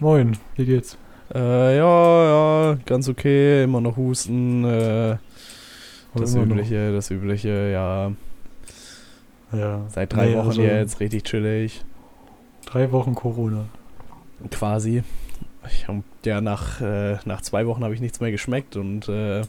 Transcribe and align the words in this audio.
Moin, 0.00 0.36
wie 0.56 0.64
geht's? 0.66 0.96
Äh, 1.34 1.76
ja, 1.76 2.72
ja, 2.72 2.78
ganz 2.84 3.08
okay, 3.08 3.64
immer 3.64 3.80
noch 3.80 3.96
Husten, 3.96 4.64
äh, 4.64 5.16
das 6.14 6.34
Immer 6.34 6.46
noch. 6.46 6.52
Übliche, 6.56 6.92
das 6.92 7.10
Übliche, 7.10 7.70
ja. 7.72 8.12
Ja. 9.56 9.82
Seit 9.88 10.12
drei 10.12 10.28
Nee, 10.28 10.36
Wochen 10.36 10.48
also 10.48 10.62
jetzt, 10.62 11.00
richtig 11.00 11.24
chillig. 11.24 11.84
Drei 12.66 12.90
Wochen 12.92 13.14
Corona. 13.14 13.66
Quasi. 14.50 15.02
Ich 15.68 15.88
hab, 15.88 15.96
ja, 16.24 16.40
nach, 16.40 16.80
äh, 16.80 17.16
nach 17.24 17.40
zwei 17.40 17.66
Wochen 17.66 17.82
habe 17.84 17.94
ich 17.94 18.00
nichts 18.00 18.20
mehr 18.20 18.30
geschmeckt 18.30 18.76
und 18.76 19.08
äh, 19.08 19.42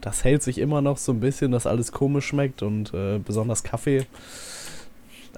das 0.00 0.22
hält 0.24 0.42
sich 0.42 0.58
immer 0.58 0.82
noch 0.82 0.98
so 0.98 1.12
ein 1.12 1.20
bisschen, 1.20 1.50
dass 1.52 1.66
alles 1.66 1.92
komisch 1.92 2.26
schmeckt 2.26 2.62
und 2.62 2.92
äh, 2.92 3.18
besonders 3.18 3.62
Kaffee. 3.62 4.06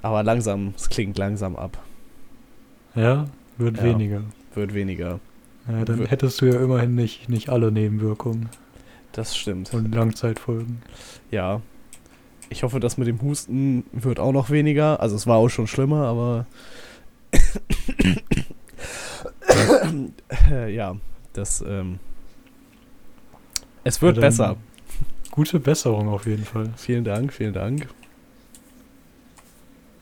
Aber 0.02 0.22
langsam, 0.22 0.74
es 0.76 0.88
klingt 0.88 1.16
langsam 1.18 1.56
ab. 1.56 1.78
Ja, 2.94 3.26
wird 3.58 3.76
Ja. 3.78 3.84
weniger. 3.84 4.22
Wird 4.58 4.74
weniger. 4.74 5.20
Ja, 5.68 5.84
dann 5.84 6.00
Wir- 6.00 6.06
hättest 6.08 6.40
du 6.40 6.46
ja 6.46 6.58
immerhin 6.60 6.96
nicht, 6.96 7.28
nicht 7.28 7.48
alle 7.48 7.70
Nebenwirkungen 7.70 8.48
Das 9.12 9.36
stimmt. 9.36 9.72
und 9.72 9.94
Langzeitfolgen. 9.94 10.82
Ja. 11.30 11.62
Ich 12.50 12.64
hoffe, 12.64 12.80
das 12.80 12.98
mit 12.98 13.06
dem 13.06 13.22
Husten 13.22 13.84
wird 13.92 14.18
auch 14.18 14.32
noch 14.32 14.50
weniger. 14.50 14.98
Also 15.00 15.14
es 15.14 15.28
war 15.28 15.36
auch 15.36 15.48
schon 15.48 15.68
schlimmer, 15.68 16.06
aber 16.06 16.46
ja, 20.68 20.96
das 21.32 21.64
ähm, 21.66 21.98
es 23.84 24.02
wird 24.02 24.16
Ja, 24.16 24.20
besser. 24.22 24.56
Gute 25.30 25.60
Besserung 25.60 26.08
auf 26.08 26.26
jeden 26.26 26.44
Fall. 26.44 26.70
Vielen 26.76 27.04
Dank, 27.04 27.32
vielen 27.32 27.52
Dank. 27.52 27.86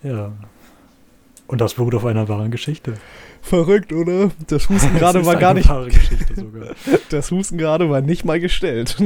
Ja. 0.02 0.32
Und 1.46 1.60
das 1.60 1.74
beruht 1.74 1.94
auf 1.94 2.04
einer 2.06 2.26
wahren 2.28 2.50
Geschichte. 2.50 2.94
Verrückt, 3.46 3.92
oder? 3.92 4.32
Das 4.48 4.68
Husten 4.68 4.96
gerade 4.96 5.24
war 5.24 5.36
gar 5.36 5.54
nicht 5.54 5.70
das 7.10 7.30
Husten 7.30 7.58
gerade 7.58 7.88
war 7.88 8.00
nicht 8.00 8.24
mal 8.24 8.40
gestellt. 8.40 8.96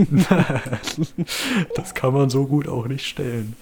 das 1.77 1.95
kann 1.95 2.15
man 2.15 2.31
so 2.31 2.47
gut 2.47 2.67
auch 2.67 2.87
nicht 2.87 3.05
stellen. 3.07 3.55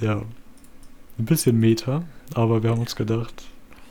Ja. 0.00 0.22
Ein 1.18 1.24
bisschen 1.24 1.58
Meta, 1.58 2.04
aber 2.32 2.62
wir 2.62 2.70
haben 2.70 2.80
uns 2.80 2.94
gedacht, 2.94 3.42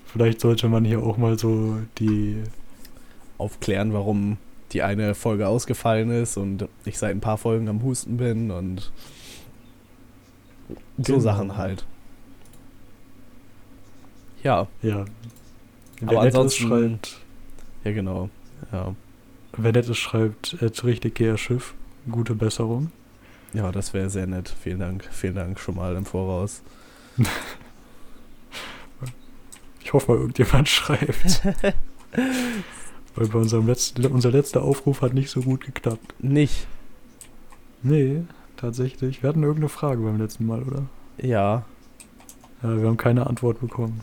vielleicht 0.05 0.39
sollte 0.39 0.69
man 0.69 0.85
hier 0.85 1.03
auch 1.03 1.17
mal 1.17 1.37
so 1.37 1.79
die 1.99 2.37
Aufklären, 3.37 3.91
warum 3.91 4.37
die 4.71 4.81
eine 4.81 5.13
Folge 5.13 5.49
ausgefallen 5.49 6.09
ist 6.09 6.37
und 6.37 6.69
ich 6.85 6.97
seit 6.97 7.11
ein 7.11 7.19
paar 7.21 7.37
Folgen 7.37 7.67
am 7.67 7.83
Husten 7.83 8.15
bin 8.15 8.49
und 8.49 8.91
so 10.97 11.03
Genau. 11.03 11.19
Sachen 11.19 11.57
halt. 11.57 11.85
Ja, 14.43 14.67
Ja. 14.81 15.05
Wer 15.99 16.09
Aber 16.09 16.21
ansonsten- 16.21 16.67
schreibt, 16.67 17.19
ja 17.85 17.91
genau. 17.93 18.29
Ja, 18.71 18.93
wer 19.55 19.71
nettes 19.71 19.97
schreibt, 19.97 20.57
at 20.61 20.83
richtig 20.83 21.15
geher 21.15 21.37
Schiff, 21.37 21.73
gute 22.11 22.35
Besserung. 22.35 22.91
ja 23.53 23.71
das 23.71 23.93
wäre 23.93 24.09
sehr 24.09 24.27
nett. 24.27 24.53
Vielen 24.61 24.79
Dank. 24.79 25.07
Vielen 25.11 25.35
Dank 25.35 25.59
schon 25.59 25.75
mal 25.75 25.95
im 25.95 26.05
Voraus. 26.05 26.61
Ich 29.81 29.91
hoffe 29.91 30.11
mal, 30.13 30.17
irgendjemand 30.19 30.69
schreibt. 30.69 31.43
Weil 33.15 33.27
bei 33.27 33.37
unserem 33.39 33.67
letzten, 33.67 34.05
unser 34.07 34.31
letzter 34.31 34.63
Aufruf 34.63 35.01
hat 35.01 35.13
nicht 35.13 35.29
so 35.29 35.41
gut 35.41 35.65
geklappt. 35.65 36.15
Nicht. 36.19 36.67
Nee, 37.83 38.23
tatsächlich. 38.57 39.21
Wir 39.21 39.29
hatten 39.29 39.43
irgendeine 39.43 39.69
Frage 39.69 40.01
beim 40.01 40.17
letzten 40.19 40.45
Mal, 40.45 40.63
oder? 40.63 40.83
Ja. 41.17 41.65
Ja, 42.63 42.77
wir 42.81 42.87
haben 42.87 42.97
keine 42.97 43.27
Antwort 43.27 43.59
bekommen. 43.59 43.99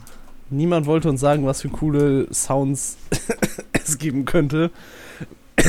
Niemand 0.51 0.85
wollte 0.85 1.09
uns 1.09 1.19
sagen, 1.21 1.45
was 1.45 1.61
für 1.61 1.69
coole 1.69 2.27
Sounds 2.33 2.97
es 3.73 3.97
geben 3.97 4.25
könnte. 4.25 4.69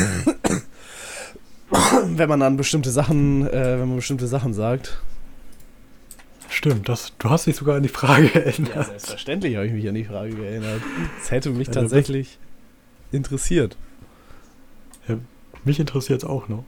wenn 2.07 2.29
man 2.29 2.43
an 2.43 2.57
bestimmte 2.57 2.91
Sachen, 2.91 3.47
äh, 3.47 3.79
wenn 3.79 3.89
man 3.89 3.97
bestimmte 3.97 4.27
Sachen 4.27 4.53
sagt. 4.55 5.01
Stimmt, 6.49 6.89
das, 6.89 7.13
du 7.19 7.31
hast 7.31 7.47
dich 7.47 7.57
sogar 7.57 7.77
an 7.77 7.83
die 7.83 7.89
Frage 7.89 8.35
erinnert. 8.45 8.75
Ja, 8.77 8.85
selbstverständlich 8.85 9.57
habe 9.57 9.67
ich 9.67 9.73
mich 9.73 9.89
an 9.89 9.95
die 9.95 10.05
Frage 10.05 10.35
geerinnert. 10.35 10.81
Es 11.23 11.31
hätte 11.31 11.49
mich 11.51 11.69
Ja, 11.69 11.73
bist- 11.75 11.75
tatsächlich 11.75 12.39
interessiert. 13.11 13.77
Mich 15.65 15.79
interessiert 15.79 16.25
es 16.25 16.29
auch 16.29 16.49
noch. 16.49 16.65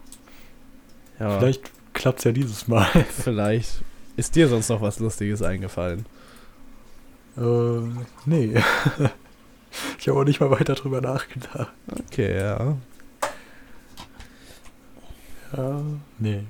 Ja, 1.19 1.39
Vielleicht 1.41 1.69
klappt 1.95 2.21
es 2.21 2.25
ja 2.25 2.31
dieses 2.33 2.69
Mal. 2.69 2.87
vielleicht 3.11 3.83
ist 4.17 4.37
dir 4.37 4.47
sonst 4.49 4.69
noch 4.69 4.81
was 4.81 5.01
Lustiges 5.01 5.43
eingefallen. 5.43 6.07
Äh, 7.37 7.81
nee. 8.27 8.55
ich 9.99 10.09
habe 10.09 10.21
auch 10.21 10.25
nicht 10.25 10.41
mal 10.41 10.51
weiter 10.51 10.75
drüber 10.75 11.01
nachgedacht. 11.01 11.73
Okay, 12.07 12.37
ja. 12.37 12.77
Ja, 15.57 15.83
nee. 16.19 16.45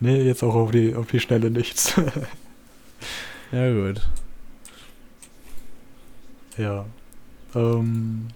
Nee, 0.00 0.22
jetzt 0.22 0.42
auch 0.42 0.54
auf 0.54 0.70
die, 0.70 0.94
auf 0.94 1.06
die 1.06 1.20
Schnelle 1.20 1.50
nichts. 1.50 1.94
Ja, 3.52 3.70
gut. 3.72 4.00
ja. 6.56 6.86
Ähm, 7.54 8.26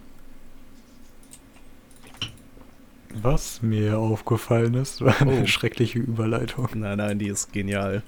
was 3.13 3.61
mir 3.61 3.97
aufgefallen 3.97 4.73
ist, 4.75 5.01
war 5.01 5.19
eine 5.21 5.43
Oh. 5.43 5.45
schreckliche 5.47 5.99
Überleitung. 5.99 6.67
Nein, 6.75 6.97
nein, 6.97 7.19
die 7.19 7.27
ist 7.27 7.51
genial. 7.53 8.03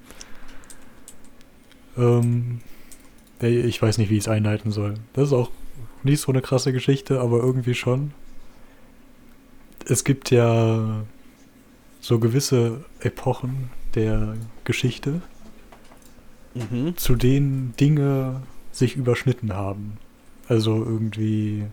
Ähm, 1.97 2.59
ich 3.39 3.81
weiß 3.81 3.97
nicht, 3.97 4.09
wie 4.09 4.15
ich 4.17 4.23
es 4.23 4.27
einleiten 4.27 4.71
soll. 4.71 4.95
Das 5.13 5.27
ist 5.27 5.33
auch 5.33 5.49
nicht 6.03 6.21
so 6.21 6.31
eine 6.31 6.41
krasse 6.41 6.71
Geschichte, 6.73 7.19
aber 7.19 7.39
irgendwie 7.39 7.73
schon. 7.75 8.11
Es 9.87 10.03
gibt 10.03 10.29
ja 10.31 11.03
so 11.99 12.19
gewisse 12.19 12.85
Epochen 12.99 13.69
der 13.95 14.35
Geschichte, 14.63 15.21
Mhm. 16.53 16.97
zu 16.97 17.15
denen 17.15 17.73
Dinge 17.79 18.41
sich 18.73 18.95
überschnitten 18.97 19.53
haben. 19.53 19.97
Also 20.49 20.83
irgendwie, 20.83 21.63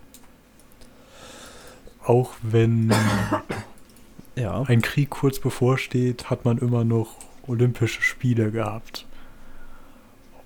auch 2.08 2.32
wenn 2.42 2.92
Ja. 4.34 4.62
ein 4.62 4.82
Krieg 4.82 5.10
kurz 5.10 5.38
bevorsteht, 5.40 6.30
hat 6.30 6.44
man 6.44 6.58
immer 6.58 6.84
noch 6.84 7.16
Olympische 7.46 8.02
Spiele 8.02 8.50
gehabt. 8.50 9.06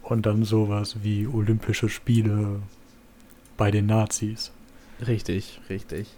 Und 0.02 0.26
dann 0.26 0.44
sowas 0.44 0.96
wie 1.02 1.26
Olympische 1.26 1.88
Spiele 1.88 2.60
bei 3.56 3.70
den 3.70 3.86
Nazis. 3.86 4.50
Richtig, 5.06 5.60
richtig. 5.68 6.08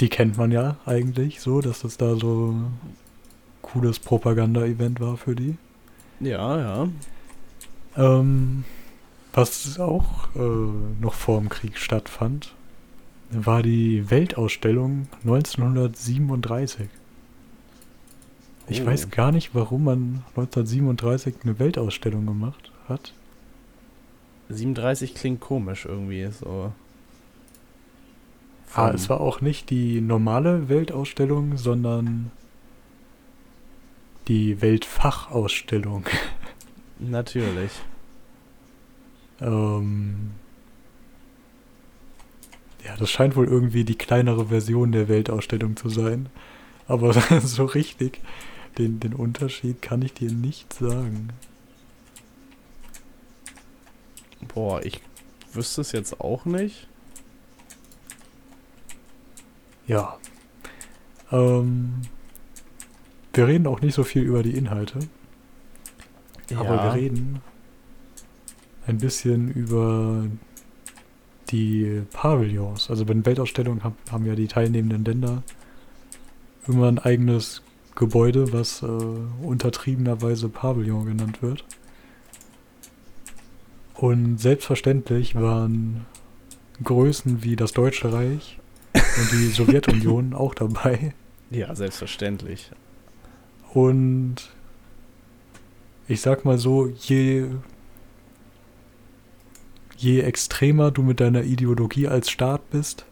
Die 0.00 0.08
kennt 0.08 0.36
man 0.36 0.50
ja 0.50 0.76
eigentlich 0.86 1.40
so, 1.40 1.60
dass 1.60 1.80
das 1.80 1.96
da 1.96 2.16
so 2.16 2.52
ein 2.52 2.78
cooles 3.62 3.98
Propaganda-Event 3.98 5.00
war 5.00 5.16
für 5.16 5.34
die. 5.34 5.56
Ja, 6.20 6.58
ja. 6.58 6.88
Ähm, 7.96 8.64
was 9.32 9.78
auch 9.78 10.28
äh, 10.34 11.00
noch 11.00 11.14
vor 11.14 11.38
dem 11.38 11.48
Krieg 11.48 11.78
stattfand, 11.78 12.54
war 13.32 13.62
die 13.62 14.10
Weltausstellung 14.10 15.08
1937. 15.24 16.88
Ich 18.68 18.82
Oh. 18.82 18.86
weiß 18.86 19.10
gar 19.10 19.32
nicht, 19.32 19.54
warum 19.54 19.84
man 19.84 20.24
1937 20.36 21.34
eine 21.44 21.58
Weltausstellung 21.58 22.26
gemacht 22.26 22.70
hat. 22.88 23.12
37 24.48 25.14
klingt 25.14 25.40
komisch 25.40 25.84
irgendwie, 25.86 26.28
so. 26.30 26.72
Ah, 28.74 28.90
es 28.90 29.08
war 29.10 29.20
auch 29.20 29.40
nicht 29.42 29.68
die 29.70 30.00
normale 30.00 30.68
Weltausstellung, 30.70 31.56
sondern 31.58 32.30
die 34.28 34.60
Weltfachausstellung. 34.62 36.04
Natürlich. 36.98 37.72
ähm, 39.40 40.30
ja, 42.84 42.96
das 42.96 43.10
scheint 43.10 43.36
wohl 43.36 43.46
irgendwie 43.46 43.84
die 43.84 43.96
kleinere 43.96 44.46
Version 44.46 44.92
der 44.92 45.08
Weltausstellung 45.08 45.76
zu 45.76 45.88
sein. 45.88 46.28
Aber 46.86 47.12
so 47.40 47.64
richtig 47.64 48.20
den, 48.78 49.00
den 49.00 49.14
Unterschied 49.14 49.82
kann 49.82 50.02
ich 50.02 50.14
dir 50.14 50.32
nicht 50.32 50.72
sagen. 50.72 51.30
Boah, 54.54 54.84
ich 54.84 55.00
wüsste 55.52 55.82
es 55.82 55.92
jetzt 55.92 56.20
auch 56.20 56.44
nicht. 56.44 56.88
Ja. 59.86 60.18
Ähm, 61.30 62.02
wir 63.32 63.46
reden 63.46 63.66
auch 63.66 63.80
nicht 63.80 63.94
so 63.94 64.04
viel 64.04 64.22
über 64.22 64.42
die 64.42 64.56
Inhalte, 64.56 65.00
aber 66.54 66.84
wir 66.84 66.94
reden 66.94 67.40
ein 68.86 68.98
bisschen 68.98 69.50
über 69.50 70.26
die 71.52 72.02
Pavillons. 72.12 72.90
Also 72.90 73.04
bei 73.04 73.12
den 73.12 73.24
Weltausstellungen 73.24 73.84
hab, 73.84 73.94
haben 74.10 74.26
ja 74.26 74.34
die 74.34 74.48
teilnehmenden 74.48 75.04
Länder 75.04 75.42
immer 76.66 76.88
ein 76.88 76.98
eigenes 76.98 77.62
Gebäude, 77.94 78.52
was 78.52 78.82
äh, 78.82 78.86
untertriebenerweise 78.86 80.48
Pavillon 80.48 81.06
genannt 81.06 81.42
wird. 81.42 81.64
Und 83.94 84.40
selbstverständlich 84.40 85.34
waren 85.34 86.06
Größen 86.82 87.44
wie 87.44 87.54
das 87.54 87.72
Deutsche 87.72 88.12
Reich 88.12 88.58
und 88.94 89.32
die 89.32 89.46
Sowjetunion 89.52 90.34
auch 90.34 90.54
dabei. 90.54 91.14
Ja, 91.50 91.74
selbstverständlich. 91.74 92.70
Und 93.74 94.36
ich 96.08 96.20
sag 96.20 96.44
mal 96.44 96.58
so, 96.58 96.88
je, 96.88 97.46
je 100.02 100.22
extremer 100.22 100.90
du 100.90 101.02
mit 101.02 101.20
deiner 101.20 101.44
Ideologie 101.44 102.08
als 102.08 102.28
Staat 102.30 102.70
bist 102.70 103.06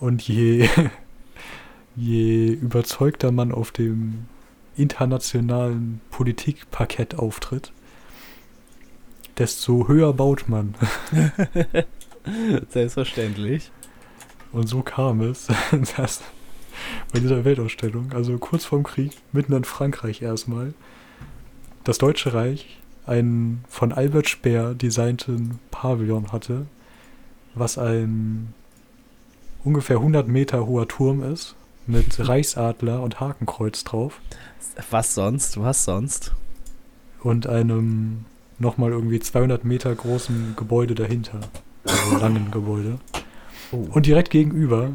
und 0.00 0.22
je, 0.22 0.68
je 1.96 2.48
überzeugter 2.48 3.32
man 3.32 3.52
auf 3.52 3.72
dem 3.72 4.26
internationalen 4.76 6.00
Politikparkett 6.10 7.14
auftritt, 7.14 7.72
desto 9.38 9.88
höher 9.88 10.12
baut 10.12 10.48
man. 10.48 10.74
Selbstverständlich. 12.68 13.70
Und 14.52 14.68
so 14.68 14.82
kam 14.82 15.20
es, 15.22 15.48
dass 15.96 16.22
bei 17.12 17.18
dieser 17.18 17.44
Weltausstellung, 17.44 18.12
also 18.12 18.38
kurz 18.38 18.64
vorm 18.64 18.82
Krieg, 18.82 19.12
mitten 19.32 19.52
in 19.52 19.64
Frankreich 19.64 20.22
erstmal, 20.22 20.74
das 21.84 21.98
Deutsche 21.98 22.34
Reich 22.34 22.78
einen 23.08 23.64
von 23.68 23.92
Albert 23.92 24.28
Speer 24.28 24.74
designten 24.74 25.58
Pavillon 25.70 26.32
hatte, 26.32 26.66
was 27.54 27.78
ein 27.78 28.52
ungefähr 29.64 29.96
100 29.96 30.28
Meter 30.28 30.66
hoher 30.66 30.86
Turm 30.88 31.22
ist, 31.22 31.56
mit 31.86 32.18
Reichsadler 32.28 33.02
und 33.02 33.20
Hakenkreuz 33.20 33.84
drauf. 33.84 34.20
Was 34.90 35.14
sonst? 35.14 35.60
Was 35.60 35.84
sonst? 35.84 36.34
Und 37.22 37.46
einem 37.46 38.24
nochmal 38.58 38.90
irgendwie 38.90 39.20
200 39.20 39.64
Meter 39.64 39.94
großen 39.94 40.54
Gebäude 40.56 40.94
dahinter. 40.94 41.40
Also 41.84 42.16
langen 42.20 42.50
Gebäude. 42.50 42.98
Oh. 43.72 43.86
Und 43.90 44.06
direkt 44.06 44.30
gegenüber, 44.30 44.92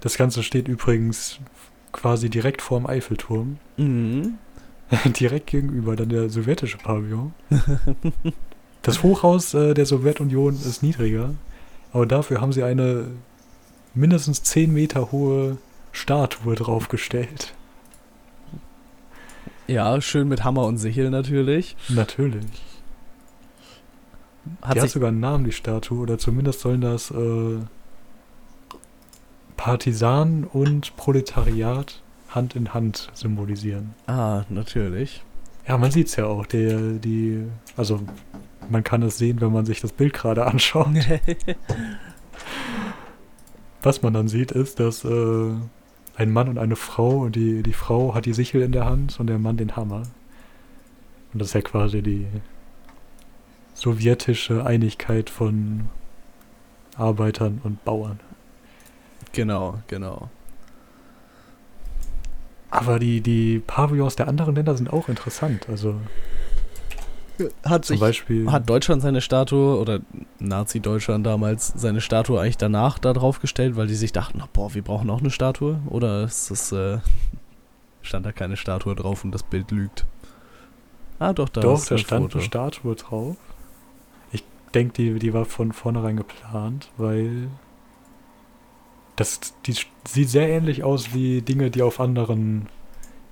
das 0.00 0.16
Ganze 0.16 0.42
steht 0.42 0.68
übrigens 0.68 1.40
quasi 1.92 2.28
direkt 2.28 2.60
vorm 2.62 2.86
Eiffelturm, 2.86 3.58
Mhm. 3.76 4.38
direkt 5.04 5.48
gegenüber 5.48 5.96
dann 5.96 6.08
der 6.08 6.30
sowjetische 6.30 6.78
Pavillon. 6.78 7.32
Das 8.82 9.02
Hochhaus 9.02 9.54
äh, 9.54 9.72
der 9.72 9.86
Sowjetunion 9.86 10.54
ist 10.54 10.82
niedriger, 10.82 11.30
aber 11.92 12.04
dafür 12.04 12.40
haben 12.40 12.52
sie 12.52 12.62
eine 12.62 13.06
mindestens 13.94 14.42
10 14.42 14.72
Meter 14.72 15.10
hohe 15.10 15.56
Statue 15.92 16.54
draufgestellt. 16.54 17.54
Ja, 19.66 20.00
schön 20.00 20.28
mit 20.28 20.44
Hammer 20.44 20.66
und 20.66 20.76
Sichel 20.76 21.08
natürlich. 21.10 21.76
Natürlich. 21.88 22.44
Hat 24.60 24.76
die 24.76 24.82
hat 24.82 24.90
sogar 24.90 25.08
einen 25.08 25.20
Namen, 25.20 25.44
die 25.44 25.52
Statue, 25.52 25.98
oder 25.98 26.18
zumindest 26.18 26.60
sollen 26.60 26.82
das 26.82 27.10
äh, 27.10 27.58
Partisanen 29.56 30.44
und 30.44 30.94
Proletariat 30.96 32.02
Hand 32.34 32.56
in 32.56 32.74
Hand 32.74 33.10
symbolisieren. 33.14 33.94
ah, 34.06 34.44
natürlich. 34.48 35.22
Ja, 35.66 35.78
man 35.78 35.90
sieht 35.90 36.08
es 36.08 36.16
ja 36.16 36.26
auch. 36.26 36.46
Der, 36.46 36.78
die, 36.92 37.44
also 37.76 38.00
man 38.68 38.84
kann 38.84 39.02
es 39.02 39.18
sehen, 39.18 39.40
wenn 39.40 39.52
man 39.52 39.64
sich 39.64 39.80
das 39.80 39.92
Bild 39.92 40.12
gerade 40.12 40.46
anschaut. 40.46 40.88
Was 43.82 44.02
man 44.02 44.12
dann 44.12 44.28
sieht, 44.28 44.52
ist, 44.52 44.80
dass 44.80 45.04
äh, 45.04 45.52
ein 46.16 46.32
Mann 46.32 46.48
und 46.48 46.58
eine 46.58 46.76
Frau 46.76 47.20
und 47.20 47.36
die, 47.36 47.62
die 47.62 47.72
Frau 47.72 48.14
hat 48.14 48.26
die 48.26 48.32
Sichel 48.32 48.62
in 48.62 48.72
der 48.72 48.84
Hand 48.86 49.18
und 49.20 49.26
der 49.26 49.38
Mann 49.38 49.56
den 49.56 49.76
Hammer. 49.76 50.02
Und 51.32 51.40
das 51.40 51.48
ist 51.48 51.54
ja 51.54 51.60
quasi 51.62 52.02
die 52.02 52.26
sowjetische 53.74 54.64
Einigkeit 54.64 55.30
von 55.30 55.88
Arbeitern 56.96 57.60
und 57.64 57.84
Bauern. 57.84 58.20
genau, 59.32 59.80
genau. 59.88 60.30
Aber 62.74 62.98
die, 62.98 63.20
die 63.20 63.60
Pavillons 63.60 64.16
der 64.16 64.28
anderen 64.28 64.54
Länder 64.54 64.76
sind 64.76 64.92
auch 64.92 65.08
interessant. 65.08 65.68
Also 65.68 65.94
Hat 67.64 67.84
sich, 67.84 68.00
Beispiel. 68.00 68.50
hat 68.50 68.68
Deutschland 68.68 69.02
seine 69.02 69.20
Statue 69.20 69.78
oder 69.78 70.00
Nazi-Deutschland 70.38 71.26
damals 71.26 71.72
seine 71.76 72.00
Statue 72.00 72.40
eigentlich 72.40 72.56
danach 72.58 72.98
da 72.98 73.12
drauf 73.12 73.40
gestellt, 73.40 73.76
weil 73.76 73.86
die 73.86 73.94
sich 73.94 74.12
dachten, 74.12 74.38
na, 74.38 74.48
boah, 74.52 74.74
wir 74.74 74.82
brauchen 74.82 75.08
auch 75.10 75.20
eine 75.20 75.30
Statue? 75.30 75.80
Oder 75.88 76.24
ist 76.24 76.50
das, 76.50 76.72
äh, 76.72 76.98
stand 78.02 78.26
da 78.26 78.32
keine 78.32 78.56
Statue 78.56 78.94
drauf 78.94 79.24
und 79.24 79.32
das 79.32 79.42
Bild 79.42 79.70
lügt? 79.70 80.06
Ah, 81.18 81.32
doch, 81.32 81.48
da 81.48 81.60
Doch, 81.60 81.84
da 81.86 81.94
ein 81.94 81.98
stand 81.98 82.22
Foto. 82.24 82.38
eine 82.38 82.44
Statue 82.46 82.94
drauf. 82.96 83.36
Ich 84.32 84.44
denke, 84.74 84.94
die, 84.94 85.18
die 85.20 85.32
war 85.32 85.44
von 85.44 85.72
vornherein 85.72 86.16
geplant, 86.16 86.90
weil 86.96 87.48
das 89.16 89.40
die 89.66 89.74
sieht 90.06 90.28
sehr 90.28 90.48
ähnlich 90.48 90.84
aus 90.84 91.14
wie 91.14 91.42
Dinge, 91.42 91.70
die 91.70 91.82
auf 91.82 92.00
anderen 92.00 92.68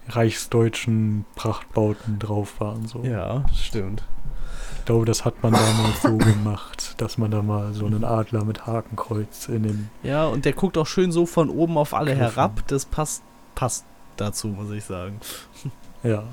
reichsdeutschen 0.08 1.24
Prachtbauten 1.34 2.18
drauf 2.18 2.60
waren. 2.60 2.86
So. 2.86 3.02
Ja, 3.04 3.44
stimmt. 3.54 4.02
Ich 4.78 4.84
glaube, 4.86 5.04
das 5.04 5.24
hat 5.24 5.42
man 5.42 5.52
damals 5.52 6.02
so 6.02 6.16
gemacht, 6.16 6.94
dass 7.00 7.16
man 7.16 7.30
da 7.30 7.40
mal 7.42 7.72
so 7.72 7.86
einen 7.86 8.04
Adler 8.04 8.44
mit 8.44 8.66
Hakenkreuz 8.66 9.48
in 9.48 9.62
den. 9.62 9.90
Ja, 10.02 10.26
und 10.26 10.44
der 10.44 10.54
guckt 10.54 10.76
auch 10.76 10.86
schön 10.88 11.12
so 11.12 11.24
von 11.24 11.50
oben 11.50 11.78
auf 11.78 11.94
alle 11.94 12.12
Griffen. 12.16 12.20
herab. 12.34 12.66
Das 12.66 12.84
passt, 12.84 13.22
passt 13.54 13.84
dazu, 14.16 14.48
muss 14.48 14.70
ich 14.70 14.84
sagen. 14.84 15.20
Ja. 16.04 16.24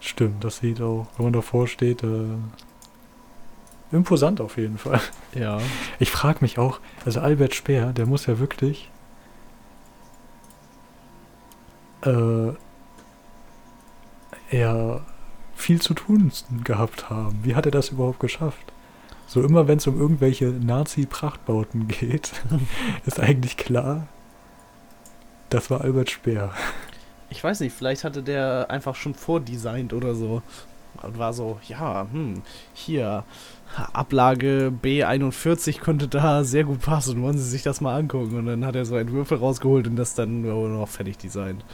Stimmt, 0.00 0.42
das 0.42 0.56
sieht 0.56 0.80
auch, 0.80 1.06
wenn 1.16 1.26
man 1.26 1.32
davor 1.32 1.68
steht, 1.68 2.02
äh, 2.02 2.24
imposant 3.92 4.40
auf 4.40 4.56
jeden 4.56 4.78
Fall. 4.78 5.00
Ja. 5.34 5.58
Ich 5.98 6.10
frage 6.10 6.38
mich 6.40 6.58
auch, 6.58 6.80
also 7.04 7.20
Albert 7.20 7.54
Speer, 7.54 7.92
der 7.92 8.06
muss 8.06 8.26
ja 8.26 8.38
wirklich 8.38 8.90
äh, 12.04 12.52
ja 14.50 15.00
viel 15.54 15.80
zu 15.80 15.94
tun 15.94 16.32
gehabt 16.64 17.10
haben. 17.10 17.40
Wie 17.42 17.54
hat 17.54 17.66
er 17.66 17.72
das 17.72 17.90
überhaupt 17.90 18.20
geschafft? 18.20 18.72
So 19.26 19.42
immer 19.42 19.66
wenn 19.68 19.78
es 19.78 19.86
um 19.86 19.98
irgendwelche 19.98 20.46
Nazi-Prachtbauten 20.46 21.88
geht, 21.88 22.32
ist 23.06 23.20
eigentlich 23.20 23.56
klar, 23.56 24.06
das 25.50 25.70
war 25.70 25.80
Albert 25.80 26.10
Speer. 26.10 26.50
Ich 27.30 27.42
weiß 27.42 27.60
nicht, 27.60 27.74
vielleicht 27.74 28.04
hatte 28.04 28.22
der 28.22 28.66
einfach 28.68 28.94
schon 28.94 29.14
vordesignt 29.14 29.92
oder 29.92 30.14
so. 30.14 30.42
Und 31.02 31.18
war 31.18 31.32
so, 31.32 31.58
ja, 31.68 32.06
hm, 32.10 32.42
hier, 32.72 33.24
Ablage 33.92 34.72
B41 34.82 35.80
könnte 35.80 36.08
da 36.08 36.44
sehr 36.44 36.64
gut 36.64 36.80
passen. 36.80 37.22
Wollen 37.22 37.38
Sie 37.38 37.48
sich 37.48 37.62
das 37.62 37.80
mal 37.80 37.96
angucken? 37.98 38.36
Und 38.36 38.46
dann 38.46 38.64
hat 38.64 38.76
er 38.76 38.84
so 38.84 38.96
Entwürfe 38.96 39.38
rausgeholt 39.38 39.86
und 39.86 39.96
das 39.96 40.14
dann 40.14 40.42
nur 40.42 40.68
noch 40.68 40.88
fertig 40.88 41.18
designt. 41.18 41.64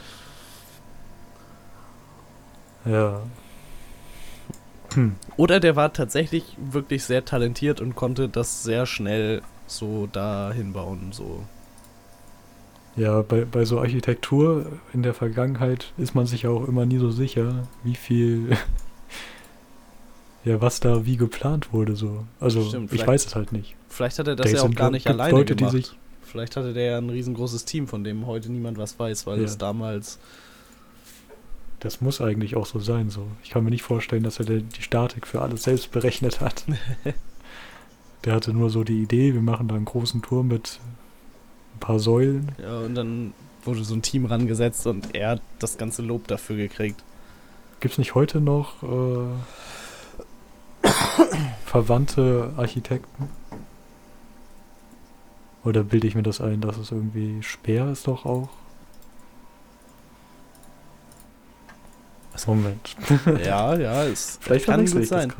Ja. 2.85 3.21
Hm. 4.93 5.15
Oder 5.37 5.59
der 5.59 5.75
war 5.75 5.93
tatsächlich 5.93 6.57
wirklich 6.59 7.03
sehr 7.03 7.23
talentiert 7.23 7.79
und 7.79 7.95
konnte 7.95 8.27
das 8.27 8.63
sehr 8.63 8.85
schnell 8.85 9.41
so 9.67 10.07
da 10.11 10.51
hinbauen. 10.53 11.11
So. 11.11 11.45
Ja, 12.95 13.21
bei, 13.21 13.45
bei 13.45 13.63
so 13.63 13.79
Architektur 13.79 14.79
in 14.93 15.03
der 15.03 15.13
Vergangenheit 15.13 15.93
ist 15.97 16.13
man 16.13 16.25
sich 16.25 16.43
ja 16.43 16.49
auch 16.49 16.67
immer 16.67 16.85
nie 16.85 16.97
so 16.97 17.09
sicher, 17.09 17.67
wie 17.83 17.95
viel, 17.95 18.57
ja, 20.43 20.59
was 20.61 20.79
da 20.79 21.05
wie 21.05 21.17
geplant 21.17 21.71
wurde. 21.73 21.95
So. 21.95 22.25
Also 22.39 22.63
Stimmt, 22.67 22.93
ich 22.93 23.05
weiß 23.05 23.25
es 23.25 23.35
halt 23.35 23.51
nicht. 23.51 23.75
Vielleicht 23.89 24.19
hat 24.19 24.27
er 24.27 24.35
das 24.35 24.51
Da 24.51 24.57
ja 24.57 24.63
auch 24.63 24.73
gar 24.73 24.91
nicht 24.91 25.07
alleine 25.07 25.31
Leute, 25.37 25.55
die 25.55 25.65
gemacht. 25.65 25.75
sich- 25.75 25.91
Vielleicht 26.23 26.55
hatte 26.55 26.73
der 26.73 26.83
ja 26.91 26.97
ein 26.97 27.09
riesengroßes 27.09 27.65
Team, 27.65 27.87
von 27.87 28.03
dem 28.05 28.25
heute 28.25 28.49
niemand 28.51 28.77
was 28.77 28.97
weiß, 28.97 29.27
weil 29.27 29.39
Ja. 29.39 29.45
es 29.45 29.57
damals 29.57 30.17
Das 31.79 31.99
muss 31.99 32.21
eigentlich 32.21 32.55
auch 32.55 32.67
so 32.67 32.79
sein. 32.79 33.09
So. 33.09 33.25
Ich 33.43 33.49
kann 33.49 33.63
mir 33.63 33.71
nicht 33.71 33.81
vorstellen, 33.81 34.21
dass 34.23 34.39
er 34.39 34.45
die 34.45 34.63
Statik 34.81 35.25
für 35.25 35.41
alles 35.41 35.63
selbst 35.63 35.91
berechnet 35.91 36.39
hat. 36.39 36.63
der 38.23 38.35
hatte 38.35 38.53
nur 38.53 38.69
so 38.69 38.83
die 38.83 39.01
Idee, 39.01 39.33
wir 39.33 39.41
machen 39.41 39.67
da 39.67 39.73
einen 39.75 39.85
großen 39.85 40.21
Turm 40.21 40.47
mit 40.49 40.79
ein 41.75 41.79
paar 41.79 41.97
Säulen. 41.99 42.51
Ja, 42.61 42.79
und 42.81 42.93
dann 42.95 43.33
wurde 43.63 43.83
so 43.83 43.95
ein 43.95 44.03
Team 44.03 44.25
rangesetzt 44.27 44.85
und 44.85 45.15
er 45.15 45.29
hat 45.31 45.41
das 45.59 45.77
ganze 45.79 46.01
Lob 46.03 46.27
dafür 46.27 46.55
gekriegt. 46.55 47.03
Gibt 47.79 47.93
es 47.93 47.97
nicht 47.97 48.13
heute 48.13 48.41
noch 48.41 48.83
äh, 48.83 49.25
verwandte 51.65 52.53
Architekten? 52.57 53.29
Oder 55.63 55.83
bilde 55.83 56.07
ich 56.07 56.15
mir 56.15 56.23
das 56.23 56.41
ein, 56.41 56.61
dass 56.61 56.77
es 56.77 56.91
irgendwie 56.91 57.43
Speer 57.43 57.91
ist 57.91 58.07
doch 58.07 58.25
auch? 58.25 58.49
Moment. 62.47 62.95
ja, 63.45 63.75
ja, 63.75 64.03
es 64.05 64.39
Vielleicht 64.41 64.65
kann 64.65 64.85
gut 64.85 65.05
sein. 65.05 65.33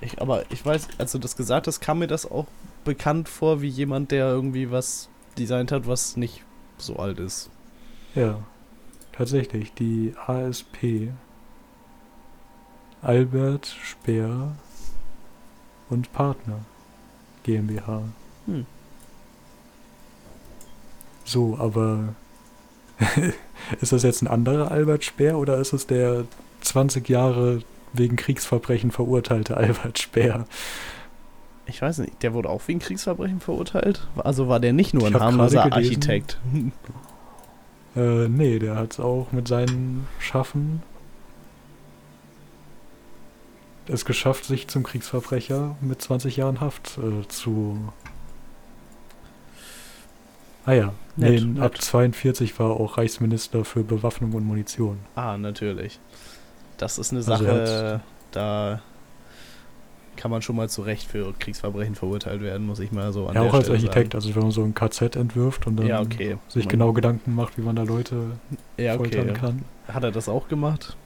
Ich, 0.00 0.20
aber 0.20 0.44
ich 0.50 0.64
weiß, 0.64 0.88
als 0.98 1.12
du 1.12 1.18
das 1.18 1.36
gesagt 1.36 1.66
hast, 1.66 1.80
kam 1.80 1.98
mir 1.98 2.06
das 2.06 2.30
auch 2.30 2.46
bekannt 2.84 3.28
vor, 3.28 3.62
wie 3.62 3.68
jemand, 3.68 4.10
der 4.10 4.26
irgendwie 4.28 4.70
was 4.70 5.08
designt 5.38 5.72
hat, 5.72 5.86
was 5.86 6.16
nicht 6.16 6.44
so 6.78 6.96
alt 6.96 7.18
ist. 7.18 7.50
Ja, 8.14 8.38
tatsächlich. 9.12 9.72
Die 9.74 10.14
ASP. 10.26 11.10
Albert 13.02 13.66
Speer 13.82 14.52
und 15.90 16.12
Partner 16.12 16.60
GmbH. 17.42 18.02
Hm. 18.46 18.66
So, 21.24 21.56
aber 21.58 22.14
ist 23.80 23.92
das 23.92 24.02
jetzt 24.02 24.22
ein 24.22 24.28
anderer 24.28 24.70
Albert 24.70 25.04
Speer 25.04 25.38
oder 25.38 25.58
ist 25.58 25.72
es 25.72 25.86
der 25.86 26.24
20 26.60 27.08
Jahre 27.08 27.62
wegen 27.92 28.16
Kriegsverbrechen 28.16 28.90
verurteilte 28.90 29.56
Albert 29.56 29.98
Speer? 29.98 30.46
Ich 31.66 31.80
weiß 31.80 31.98
nicht, 31.98 32.22
der 32.22 32.34
wurde 32.34 32.50
auch 32.50 32.60
wegen 32.66 32.78
Kriegsverbrechen 32.78 33.40
verurteilt? 33.40 34.06
Also 34.16 34.48
war 34.48 34.60
der 34.60 34.74
nicht 34.74 34.92
nur 34.92 35.06
ein 35.06 35.18
harmloser. 35.18 35.72
Architekt? 35.72 36.38
Äh, 37.96 38.28
nee, 38.28 38.58
der 38.58 38.76
hat 38.76 38.92
es 38.92 39.00
auch 39.00 39.32
mit 39.32 39.48
seinem 39.48 40.06
Schaffen 40.18 40.82
es 43.88 44.04
geschafft, 44.04 44.44
sich 44.44 44.68
zum 44.68 44.82
Kriegsverbrecher 44.82 45.76
mit 45.80 46.00
20 46.00 46.36
Jahren 46.36 46.60
Haft 46.60 46.98
äh, 46.98 47.26
zu. 47.28 47.92
Ah 50.66 50.72
ja, 50.72 50.92
Nett, 51.16 51.44
nee, 51.44 51.60
ab 51.60 51.72
nett. 51.72 51.82
42 51.82 52.58
war 52.58 52.70
er 52.70 52.80
auch 52.80 52.96
Reichsminister 52.96 53.64
für 53.64 53.84
Bewaffnung 53.84 54.32
und 54.32 54.46
Munition. 54.46 54.98
Ah, 55.14 55.36
natürlich. 55.36 56.00
Das 56.78 56.98
ist 56.98 57.12
eine 57.12 57.18
Also 57.20 57.30
Sache, 57.36 58.00
da 58.32 58.80
kann 60.16 60.30
man 60.30 60.42
schon 60.42 60.56
mal 60.56 60.68
zu 60.68 60.82
Recht 60.82 61.08
für 61.10 61.34
Kriegsverbrechen 61.38 61.94
verurteilt 61.94 62.40
werden, 62.40 62.66
muss 62.66 62.78
ich 62.80 62.92
mal 62.92 63.12
so 63.12 63.26
an 63.26 63.34
ja, 63.34 63.42
auch 63.42 63.52
als 63.52 63.64
Stelle 63.64 63.78
Architekt, 63.78 64.14
also 64.14 64.34
wenn 64.34 64.42
man 64.42 64.50
so 64.52 64.62
ein 64.62 64.74
KZ 64.74 65.16
entwirft 65.16 65.66
und 65.66 65.76
dann 65.76 65.88
Sagen. 65.88 66.10
Ja, 66.10 66.26
okay. 66.26 66.36
sich 66.48 66.64
Man- 66.64 66.70
genau 66.70 66.92
Gedanken 66.92 67.34
macht, 67.34 67.58
wie 67.58 67.62
man 67.62 67.76
da 67.76 67.82
Leute 67.82 68.38
ja, 68.76 68.96
foltern 68.96 69.30
okay. 69.30 69.38
kann. 69.38 69.64
Hat 69.88 70.02
er 70.04 70.12
das 70.12 70.28
auch 70.28 70.48
gemacht? 70.48 70.96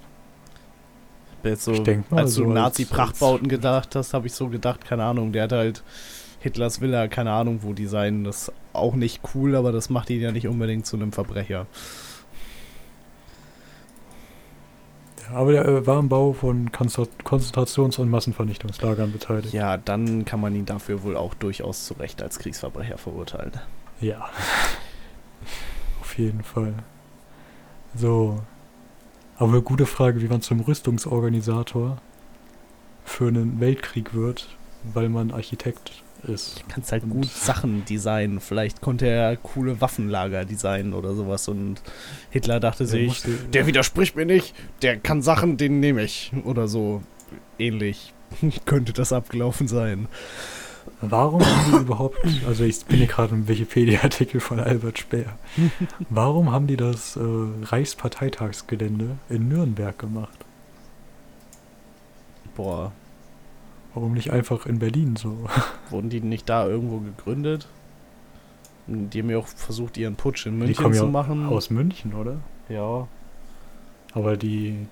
Jetzt 1.45 1.65
so, 1.65 1.73
mal, 1.73 2.21
als 2.21 2.35
du 2.35 2.43
so 2.43 2.45
als- 2.45 2.55
Nazi-Prachtbauten 2.55 3.49
gedacht 3.49 3.95
hast, 3.95 4.13
habe 4.15 4.27
ich 4.27 4.33
so 4.33 4.49
gedacht, 4.49 4.85
keine 4.85 5.05
Ahnung, 5.05 5.33
der 5.33 5.45
hat 5.45 5.53
halt 5.53 5.83
Hitlers 6.41 6.81
Villa, 6.81 7.09
keine 7.09 7.33
Ahnung 7.33 7.61
wo 7.63 7.73
designen. 7.73 8.25
Das 8.25 8.43
ist 8.49 8.53
auch 8.73 8.95
nicht 8.95 9.21
cool, 9.35 9.57
aber 9.57 9.73
das 9.73 9.89
macht 9.91 10.11
ihn 10.11 10.21
ja 10.21 10.31
nicht 10.33 10.47
unbedingt 10.49 10.87
zu 10.87 10.97
einem 10.97 11.13
Verbrecher. 11.13 11.67
Aber 15.33 15.53
der 15.53 15.67
äh, 15.67 15.87
war 15.87 15.99
am 15.99 16.09
Bau 16.09 16.33
von 16.33 16.71
Konzentrations- 16.73 17.99
und 17.99 18.09
Massenvernichtungslagern 18.09 19.13
beteiligt. 19.13 19.53
Ja, 19.53 19.77
dann 19.77 20.25
kann 20.25 20.41
man 20.41 20.55
ihn 20.55 20.65
dafür 20.65 21.03
wohl 21.03 21.17
auch 21.17 21.35
durchaus 21.35 21.85
zu 21.85 21.95
Recht 21.95 22.23
als 22.23 22.39
Kriegsverbrecher 22.39 22.97
verurteilen. 22.99 23.53
Ja. 24.01 24.29
Auf 26.01 26.17
jeden 26.17 26.43
Fall. 26.43 26.73
So. 27.95 28.41
Aber 29.39 29.63
gute 29.63 29.87
Frage, 29.87 30.21
wie 30.21 30.27
man 30.29 30.43
zum 30.43 30.61
Rüstungsorganisator 30.61 31.99
für 33.05 33.29
einen 33.29 33.61
Weltkrieg 33.61 34.15
wird, 34.15 34.49
weil 34.93 35.09
man 35.09 35.31
Architekt 35.31 36.03
ist. 36.25 36.65
Kannst 36.69 36.91
halt 36.91 37.05
Und- 37.05 37.11
gut 37.11 37.27
Sachen 37.27 37.85
designen. 37.85 38.41
Vielleicht 38.41 38.81
konnte 38.81 39.07
er 39.07 39.37
coole 39.37 39.81
Waffenlager 39.81 40.45
designen 40.45 40.93
oder 40.93 41.15
sowas 41.15 41.47
und 41.47 41.81
Hitler 42.31 42.59
dachte 42.59 42.79
Der 42.79 42.87
sich, 42.89 43.07
musste- 43.07 43.31
der 43.53 43.67
widerspricht 43.69 44.17
mir 44.17 44.27
nicht, 44.27 44.55
der 44.83 44.97
kann 44.99 45.23
Sachen, 45.23 45.57
den 45.57 45.79
nehme 45.79 46.03
ich. 46.03 46.33
Oder 46.45 46.67
so 46.67 47.03
ähnlich 47.59 48.13
könnte 48.67 48.93
das 48.93 49.13
abgelaufen 49.13 49.69
sein. 49.69 50.09
Warum 51.01 51.41
haben 51.45 51.71
die 51.73 51.77
überhaupt, 51.79 52.19
also 52.47 52.65
ich 52.65 52.85
bin 52.85 52.99
hier 52.99 53.07
gerade 53.07 53.35
im 53.35 53.47
Wikipedia-Artikel 53.47 54.41
von 54.41 54.59
Albert 54.59 54.99
Speer. 54.99 55.39
Warum 56.11 56.51
haben 56.51 56.67
die 56.67 56.77
das 56.77 57.17
äh, 57.17 57.21
Reichsparteitagsgelände 57.63 59.17
in 59.29 59.49
Nürnberg 59.49 59.97
gemacht? 59.99 60.39
Boah, 62.57 62.93
Warum 63.95 64.13
nicht 64.13 64.31
einfach 64.31 64.67
in 64.67 64.79
Berlin 64.79 65.17
so? 65.17 65.37
wurden 65.91 66.11
die 66.11 66.21
nicht 66.21 66.49
da 66.49 66.67
irgendwo 66.67 66.99
gegründet? 66.99 67.67
Die 68.87 69.21
haben 69.21 69.31
ja 69.31 69.39
auch 69.39 69.49
versucht, 69.49 69.97
ihren 69.97 70.15
Putsch 70.17 70.47
in 70.47 70.53
Die 70.53 70.59
München 70.59 70.83
kommen 70.83 70.95
zu 70.95 71.05
ja 71.05 71.11
machen. 71.11 71.47
aus 71.47 71.71
München, 71.71 72.15
oder? 72.15 72.37
Ja, 72.69 73.09
Aber 74.15 74.37
die, 74.37 74.87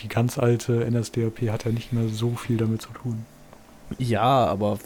die 0.00 0.08
ganz 0.08 0.38
alte 0.38 0.88
NSDAP 0.90 1.50
hat 1.50 1.64
ja 1.64 1.72
nicht 1.72 1.92
mehr 1.92 2.08
so 2.08 2.30
viel 2.36 2.56
damit 2.58 2.82
zu 2.82 2.90
tun. 2.90 3.26
Ja, 3.98 4.46
aber. 4.46 4.78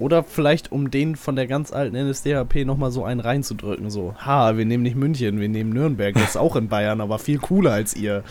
Oder 0.00 0.24
vielleicht, 0.24 0.72
um 0.72 0.90
den 0.90 1.14
von 1.14 1.36
der 1.36 1.46
ganz 1.46 1.72
alten 1.72 1.96
NSDAP 1.96 2.64
nochmal 2.64 2.90
so 2.90 3.04
einen 3.04 3.20
reinzudrücken. 3.20 3.90
So, 3.90 4.14
ha, 4.18 4.56
wir 4.56 4.64
nehmen 4.64 4.82
nicht 4.82 4.96
München, 4.96 5.40
wir 5.40 5.48
nehmen 5.48 5.70
Nürnberg. 5.72 6.14
Das 6.14 6.30
ist 6.30 6.36
auch 6.36 6.56
in 6.56 6.68
Bayern, 6.68 7.00
aber 7.00 7.18
viel 7.20 7.38
cooler 7.38 7.72
als 7.72 7.94
ihr. 7.94 8.24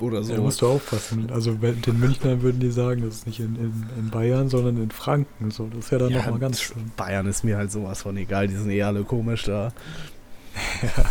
Oder 0.00 0.22
so. 0.24 0.34
Da 0.34 0.42
musst 0.42 0.60
du 0.60 0.66
aufpassen. 0.66 1.30
Also 1.32 1.52
den 1.54 2.00
Münchnern 2.00 2.42
würden 2.42 2.60
die 2.60 2.70
sagen, 2.70 3.02
das 3.02 3.14
ist 3.14 3.26
nicht 3.26 3.40
in, 3.40 3.56
in, 3.56 3.86
in 3.98 4.10
Bayern, 4.10 4.48
sondern 4.50 4.76
in 4.82 4.90
Franken. 4.90 5.50
So, 5.50 5.68
das 5.68 5.86
ist 5.86 5.90
ja 5.92 5.98
dann 5.98 6.10
Ja, 6.10 6.18
nochmal 6.18 6.40
ganz 6.40 6.60
schön. 6.60 6.90
Bayern 6.96 7.26
ist 7.26 7.44
mir 7.44 7.56
halt 7.56 7.72
sowas 7.72 8.02
von 8.02 8.16
egal, 8.16 8.48
die 8.48 8.56
sind 8.56 8.68
eh 8.70 8.82
alle 8.82 9.04
komisch 9.04 9.44
da. 9.44 9.72
Ja, 10.82 11.04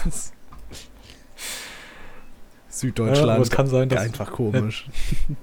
Süddeutschland, 2.68 3.30
aber 3.32 3.42
es 3.42 3.50
kann 3.50 3.68
sein, 3.68 3.88
dass. 3.88 4.02
einfach 4.02 4.32
komisch. 4.32 4.88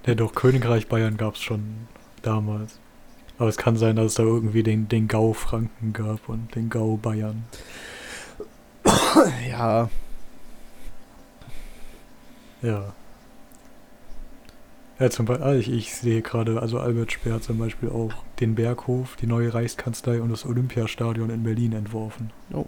Ja, 0.06 0.14
doch, 0.14 0.35
Königreich 0.35 0.87
Bayern 0.88 1.16
gab 1.16 1.37
es 1.37 1.40
schon 1.42 1.62
damals. 2.23 2.79
Aber 3.38 3.49
es 3.49 3.57
kann 3.57 3.76
sein, 3.76 3.97
dass 3.97 4.07
es 4.07 4.14
da 4.14 4.23
irgendwie 4.23 4.62
den, 4.62 4.88
den 4.88 5.09
Gau 5.09 5.33
Franken 5.33 5.93
gab 5.93 6.29
und 6.29 6.55
den 6.55 6.71
Gau 6.71 6.97
Bayern. 6.97 7.45
Ja, 9.49 9.88
Ja. 12.62 12.95
Ja, 14.99 15.11
zum 15.11 15.26
Beispiel, 15.26 15.57
ich, 15.57 15.69
ich 15.69 15.95
sehe 15.95 16.23
gerade, 16.23 16.62
also 16.62 16.79
Albert 16.79 17.11
Speer 17.11 17.35
hat 17.35 17.43
zum 17.43 17.59
Beispiel 17.59 17.88
auch 17.88 18.12
den 18.38 18.55
Berghof, 18.55 19.17
die 19.17 19.26
neue 19.26 19.52
Reichskanzlei 19.52 20.23
und 20.23 20.31
das 20.31 20.47
Olympiastadion 20.47 21.29
in 21.31 21.43
Berlin 21.43 21.73
entworfen. 21.73 22.31
Oh. 22.52 22.67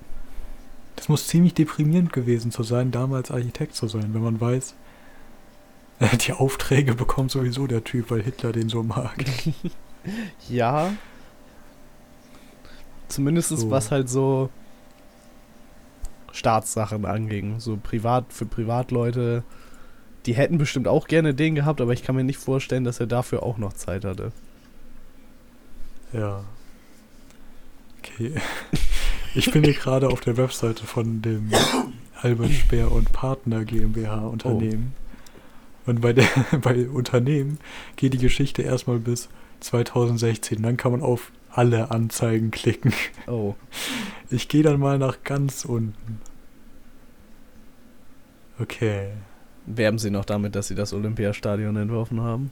Das 0.96 1.08
muss 1.08 1.28
ziemlich 1.28 1.54
deprimierend 1.54 2.12
gewesen 2.12 2.50
zu 2.50 2.64
sein, 2.64 2.90
damals 2.90 3.30
Architekt 3.30 3.76
zu 3.76 3.86
sein, 3.86 4.14
wenn 4.14 4.22
man 4.22 4.40
weiß, 4.40 4.74
die 6.26 6.32
Aufträge 6.32 6.94
bekommt 6.94 7.30
sowieso 7.30 7.66
der 7.66 7.84
Typ, 7.84 8.10
weil 8.10 8.22
Hitler 8.22 8.52
den 8.52 8.68
so 8.68 8.82
mag. 8.82 9.24
ja. 10.48 10.92
Zumindest 13.08 13.50
So. 13.50 13.70
was 13.70 13.90
halt 13.90 14.08
so 14.08 14.50
Staatssachen 16.32 17.04
anging. 17.04 17.60
So 17.60 17.78
privat, 17.80 18.32
für 18.32 18.46
Privatleute. 18.46 19.44
Die 20.26 20.34
hätten 20.34 20.58
bestimmt 20.58 20.88
auch 20.88 21.06
gerne 21.06 21.34
den 21.34 21.54
gehabt, 21.54 21.80
aber 21.80 21.92
ich 21.92 22.02
kann 22.02 22.16
mir 22.16 22.24
nicht 22.24 22.38
vorstellen, 22.38 22.84
dass 22.84 22.98
er 22.98 23.06
dafür 23.06 23.42
auch 23.42 23.58
noch 23.58 23.74
Zeit 23.74 24.04
hatte. 24.04 24.32
Ja. 26.12 26.44
Okay. 27.98 28.34
Ich 29.36 29.50
bin 29.50 29.64
hier 29.64 29.74
gerade 29.74 30.10
auf 30.10 30.20
der 30.20 30.36
Webseite 30.36 30.86
von 30.86 31.20
dem 31.20 31.50
Albert 32.22 32.52
Speer 32.52 32.92
und 32.92 33.12
Partner 33.12 33.64
GmbH 33.64 34.28
Unternehmen. 34.28 34.94
Und 35.86 36.00
bei 36.00 36.12
der 36.12 36.26
bei 36.62 36.88
Unternehmen 36.88 37.58
geht 37.96 38.14
die 38.14 38.18
Geschichte 38.18 38.62
erstmal 38.62 38.98
bis 38.98 39.28
2016. 39.60 40.62
Dann 40.62 40.76
kann 40.76 40.92
man 40.92 41.02
auf 41.02 41.30
alle 41.50 41.90
Anzeigen 41.90 42.50
klicken. 42.50 42.92
Oh. 43.26 43.54
Ich 44.30 44.48
gehe 44.48 44.62
dann 44.62 44.80
mal 44.80 44.98
nach 44.98 45.22
ganz 45.22 45.64
unten. 45.66 46.18
Okay. 48.58 49.10
Werben 49.66 49.98
sie 49.98 50.10
noch 50.10 50.24
damit, 50.24 50.56
dass 50.56 50.66
sie 50.66 50.74
das 50.74 50.92
Olympiastadion 50.92 51.76
entworfen 51.76 52.20
haben? 52.20 52.50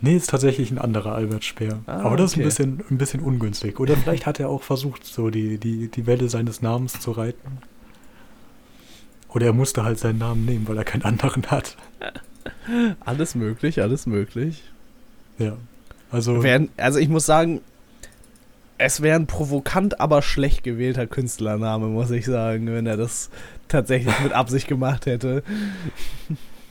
Nee, 0.00 0.16
ist 0.16 0.30
tatsächlich 0.30 0.70
ein 0.70 0.78
anderer 0.78 1.14
Albert 1.14 1.44
Speer. 1.44 1.80
Ah, 1.86 2.00
Aber 2.02 2.16
das 2.16 2.32
ist 2.32 2.34
okay. 2.34 2.42
ein 2.42 2.44
bisschen, 2.44 2.84
ein 2.90 2.98
bisschen 2.98 3.20
ungünstig. 3.20 3.80
Oder 3.80 3.96
vielleicht 3.96 4.26
hat 4.26 4.38
er 4.38 4.50
auch 4.50 4.62
versucht, 4.62 5.04
so 5.04 5.30
die, 5.30 5.58
die, 5.58 5.88
die 5.88 6.06
Welle 6.06 6.28
seines 6.28 6.60
Namens 6.60 7.00
zu 7.00 7.12
reiten. 7.12 7.58
Oder 9.36 9.48
er 9.48 9.52
musste 9.52 9.84
halt 9.84 9.98
seinen 9.98 10.16
Namen 10.16 10.46
nehmen, 10.46 10.66
weil 10.66 10.78
er 10.78 10.84
keinen 10.84 11.02
anderen 11.02 11.50
hat. 11.50 11.76
Alles 13.04 13.34
möglich, 13.34 13.82
alles 13.82 14.06
möglich. 14.06 14.62
Ja. 15.36 15.58
Also, 16.10 16.42
Wären, 16.42 16.70
also 16.78 16.98
ich 16.98 17.10
muss 17.10 17.26
sagen, 17.26 17.60
es 18.78 19.02
wäre 19.02 19.16
ein 19.16 19.26
provokant, 19.26 20.00
aber 20.00 20.22
schlecht 20.22 20.62
gewählter 20.62 21.06
Künstlername, 21.06 21.88
muss 21.88 22.10
ich 22.12 22.24
sagen, 22.24 22.66
wenn 22.68 22.86
er 22.86 22.96
das 22.96 23.28
tatsächlich 23.68 24.18
mit 24.20 24.32
Absicht 24.32 24.68
gemacht 24.68 25.04
hätte. 25.04 25.42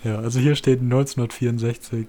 ja, 0.04 0.18
also 0.18 0.40
hier 0.40 0.56
steht 0.56 0.82
1964 0.82 2.08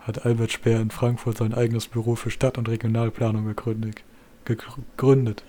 hat 0.00 0.26
Albert 0.26 0.52
Speer 0.52 0.80
in 0.80 0.90
Frankfurt 0.90 1.38
sein 1.38 1.54
eigenes 1.54 1.88
Büro 1.88 2.14
für 2.14 2.30
Stadt- 2.30 2.58
und 2.58 2.68
Regionalplanung 2.68 3.46
gegründet. 3.46 4.02
Gegründet. 4.44 5.44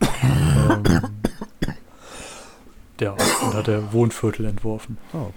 ähm, 0.22 1.15
ja, 3.00 3.12
und 3.12 3.54
hat 3.54 3.68
er 3.68 3.92
Wohnviertel 3.92 4.46
entworfen. 4.46 4.98
Oh. 5.12 5.32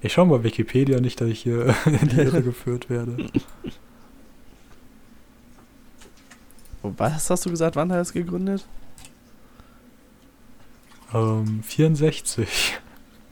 Ich 0.00 0.12
schau 0.12 0.24
mal 0.24 0.44
Wikipedia, 0.44 1.00
nicht, 1.00 1.20
dass 1.20 1.28
ich 1.28 1.40
hier 1.40 1.74
in 1.86 2.08
die 2.08 2.16
Irre 2.20 2.42
geführt 2.44 2.88
werde. 2.90 3.28
Was 6.82 7.30
hast 7.30 7.44
du 7.44 7.50
gesagt, 7.50 7.74
wann 7.74 7.90
hat 7.90 7.98
er 7.98 8.02
es 8.02 8.12
gegründet? 8.12 8.66
Ähm, 11.12 11.62
64. 11.64 12.78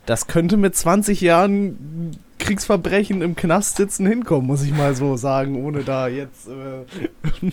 Das 0.07 0.27
könnte 0.27 0.57
mit 0.57 0.77
20 0.77 1.21
Jahren 1.21 2.17
Kriegsverbrechen 2.39 3.23
im 3.23 3.37
Knast 3.37 3.77
sitzen 3.77 4.07
hinkommen, 4.07 4.47
muss 4.47 4.63
ich 4.63 4.73
mal 4.73 4.95
so 4.95 5.17
sagen, 5.17 5.65
ohne 5.65 5.83
da 5.83 6.09
jetzt. 6.09 6.47
Äh 6.49 6.85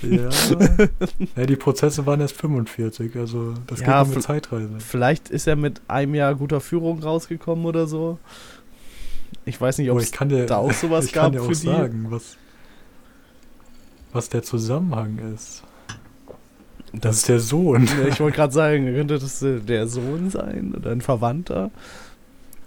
ja. 0.02 0.30
ja, 1.38 1.46
die 1.46 1.56
Prozesse 1.56 2.06
waren 2.06 2.20
erst 2.20 2.36
45, 2.36 3.16
also 3.16 3.54
das 3.68 3.80
Ja, 3.80 4.04
geht 4.04 4.16
mit 4.16 4.24
Zeitreise. 4.24 4.70
Vielleicht 4.80 5.30
ist 5.30 5.48
er 5.48 5.56
mit 5.56 5.82
einem 5.88 6.16
Jahr 6.16 6.36
guter 6.36 6.60
Führung 6.60 7.02
rausgekommen 7.02 7.66
oder 7.66 7.88
so. 7.88 8.20
Ich 9.46 9.60
weiß 9.60 9.78
nicht, 9.78 9.90
ob 9.92 10.00
es 10.00 10.12
ich 10.12 10.46
da 10.48 10.58
auch 10.58 10.74
sowas 10.74 11.06
ich 11.12 11.14
gab 11.14 11.26
kann 11.26 11.32
dir 11.34 11.42
auch 11.42 11.46
für 11.46 11.52
die. 11.52 11.66
sagen, 11.68 12.08
was, 12.10 12.36
was 14.12 14.28
der 14.30 14.44
Zusammenhang 14.44 15.20
ist. 15.34 15.64
Das 16.94 17.18
ist 17.18 17.30
der 17.30 17.40
Sohn. 17.40 17.88
Ich 18.10 18.20
wollte 18.20 18.36
gerade 18.36 18.54
sagen, 18.54 18.94
könnte 18.94 19.18
das 19.18 19.40
der 19.42 19.88
Sohn 19.88 20.30
sein 20.30 20.74
oder 20.76 20.92
ein 20.92 21.00
Verwandter? 21.02 21.72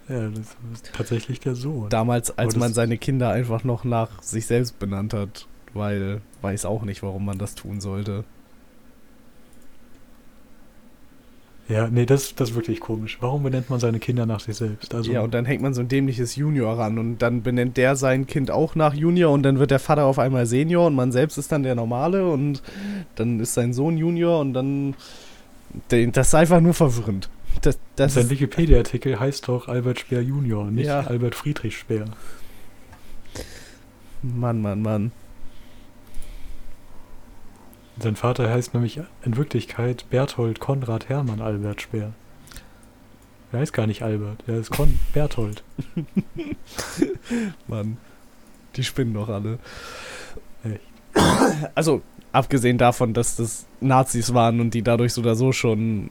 Ja, 0.07 0.29
das 0.29 0.55
ist 0.73 0.91
tatsächlich 0.93 1.39
der 1.39 1.55
Sohn. 1.55 1.89
Damals, 1.89 2.37
als 2.37 2.55
man 2.55 2.73
seine 2.73 2.97
Kinder 2.97 3.29
einfach 3.29 3.63
noch 3.63 3.83
nach 3.83 4.21
sich 4.21 4.45
selbst 4.45 4.77
benannt 4.77 5.13
hat, 5.13 5.47
weil 5.73 6.21
weiß 6.41 6.65
auch 6.65 6.83
nicht, 6.83 7.01
warum 7.01 7.25
man 7.25 7.39
das 7.39 7.55
tun 7.55 7.81
sollte. 7.81 8.23
Ja, 11.67 11.87
nee, 11.87 12.05
das, 12.05 12.35
das 12.35 12.51
ist 12.51 12.55
wirklich 12.55 12.79
komisch. 12.79 13.17
Warum 13.21 13.41
benennt 13.41 13.71
man 13.71 13.79
seine 13.79 13.97
Kinder 13.97 14.27
nach 14.27 14.39
sich 14.39 14.55
selbst? 14.55 14.93
Also, 14.93 15.11
ja, 15.11 15.21
und 15.21 15.33
dann 15.33 15.45
hängt 15.45 15.63
man 15.63 15.73
so 15.73 15.81
ein 15.81 15.87
dämliches 15.87 16.35
Junior 16.35 16.77
ran 16.77 16.99
und 16.99 17.17
dann 17.17 17.41
benennt 17.41 17.77
der 17.77 17.95
sein 17.95 18.27
Kind 18.27 18.51
auch 18.51 18.75
nach 18.75 18.93
Junior 18.93 19.33
und 19.33 19.41
dann 19.41 19.57
wird 19.57 19.71
der 19.71 19.79
Vater 19.79 20.05
auf 20.05 20.19
einmal 20.19 20.45
Senior 20.45 20.85
und 20.85 20.93
man 20.93 21.11
selbst 21.11 21.39
ist 21.39 21.51
dann 21.51 21.63
der 21.63 21.73
Normale 21.73 22.29
und 22.29 22.61
dann 23.15 23.39
ist 23.39 23.55
sein 23.55 23.73
Sohn 23.73 23.97
Junior 23.97 24.39
und 24.39 24.53
dann. 24.53 24.93
Das 25.89 26.27
ist 26.27 26.35
einfach 26.35 26.61
nur 26.61 26.75
verwirrend. 26.75 27.29
Das, 27.61 27.79
das 27.95 28.13
sein 28.13 28.29
Wikipedia-Artikel 28.29 29.19
heißt 29.19 29.47
doch 29.47 29.67
Albert 29.67 29.99
Speer 29.99 30.21
Junior, 30.21 30.65
nicht 30.65 30.87
Ja. 30.87 31.01
Albert 31.01 31.35
Friedrich 31.35 31.77
Speer. 31.77 32.05
Mann, 34.21 34.61
Mann, 34.61 34.81
Mann. 34.81 35.11
Sein 37.99 38.15
Vater 38.15 38.49
heißt 38.49 38.73
nämlich 38.73 38.99
in 39.23 39.37
Wirklichkeit 39.37 40.05
Berthold 40.09 40.59
Konrad 40.59 41.07
Hermann 41.09 41.41
Albert 41.41 41.81
Speer. 41.81 42.11
Er 43.51 43.59
heißt 43.59 43.71
gar 43.73 43.87
nicht 43.87 44.01
Albert, 44.01 44.43
er 44.47 44.57
ist 44.57 44.71
Kon 44.71 44.99
Berthold. 45.13 45.63
Mann. 47.67 47.97
Die 48.75 48.83
spinnen 48.83 49.13
doch 49.13 49.29
alle. 49.29 49.59
Echt. 50.65 50.81
Also, 51.75 52.01
abgesehen 52.33 52.77
davon, 52.77 53.13
dass 53.13 53.37
das 53.37 53.65
Nazis 53.79 54.33
waren 54.33 54.59
und 54.59 54.73
die 54.73 54.81
dadurch 54.81 55.13
so 55.13 55.21
oder 55.21 55.35
so 55.35 55.53
schon, 55.53 56.09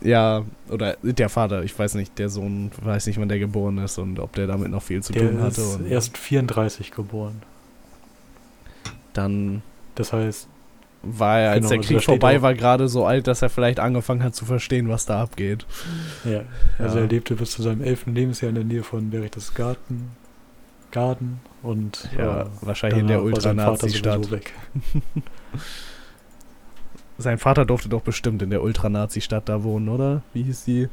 ja, 0.00 0.44
oder 0.70 0.96
der 1.02 1.28
Vater, 1.28 1.62
ich 1.62 1.78
weiß 1.78 1.94
nicht, 1.94 2.18
der 2.18 2.28
Sohn, 2.28 2.70
weiß 2.82 3.06
nicht, 3.06 3.18
wann 3.20 3.28
der 3.28 3.38
geboren 3.38 3.78
ist 3.78 3.98
und 3.98 4.18
ob 4.18 4.32
der 4.34 4.46
damit 4.46 4.70
noch 4.70 4.82
viel 4.82 5.02
zu 5.02 5.12
Der 5.12 5.30
tun 5.30 5.40
hatte. 5.40 5.60
ist 5.60 5.76
Und 5.76 5.86
erst 5.86 6.16
34 6.18 6.90
geboren. 6.90 7.42
dann 9.12 9.62
Das 9.94 10.12
heißt, 10.12 10.48
war 11.02 11.38
er, 11.38 11.50
als 11.50 11.58
Genau, 11.58 11.68
der 11.68 11.78
also 11.78 11.86
Krieg 11.88 12.02
steht 12.02 12.12
vorbei 12.20 12.42
war, 12.42 12.54
gerade 12.54 12.88
so 12.88 13.04
alt, 13.04 13.26
dass 13.26 13.42
er 13.42 13.50
vielleicht 13.50 13.78
angefangen 13.78 14.22
hat 14.22 14.34
zu 14.34 14.44
verstehen, 14.46 14.88
was 14.88 15.04
da 15.06 15.22
abgeht. 15.22 15.66
ja, 16.24 16.42
also 16.78 16.96
Ja. 16.96 17.02
er 17.04 17.08
lebte 17.08 17.34
bis 17.34 17.50
zu 17.52 17.62
seinem 17.62 17.82
elften 17.82 18.14
Lebensjahr 18.14 18.48
in 18.48 18.54
der 18.54 18.64
Nähe 18.64 18.82
von 18.82 19.10
Berchtesgaden 19.10 20.12
Garden 20.90 21.40
und 21.62 22.08
Ja, 22.16 22.42
äh, 22.42 22.46
wahrscheinlich 22.60 23.00
in 23.00 23.08
der 23.08 23.22
Ultranazi-Stadt. 23.22 24.28
Sein 27.18 27.38
Vater 27.38 27.64
durfte 27.64 27.88
doch 27.88 28.02
bestimmt 28.02 28.42
in 28.42 28.50
der 28.50 28.62
Ultranazi-Stadt 28.62 29.48
da 29.48 29.62
wohnen, 29.62 29.88
oder? 29.88 30.22
Wie 30.32 30.42
hieß 30.42 30.64
die? 30.64 30.88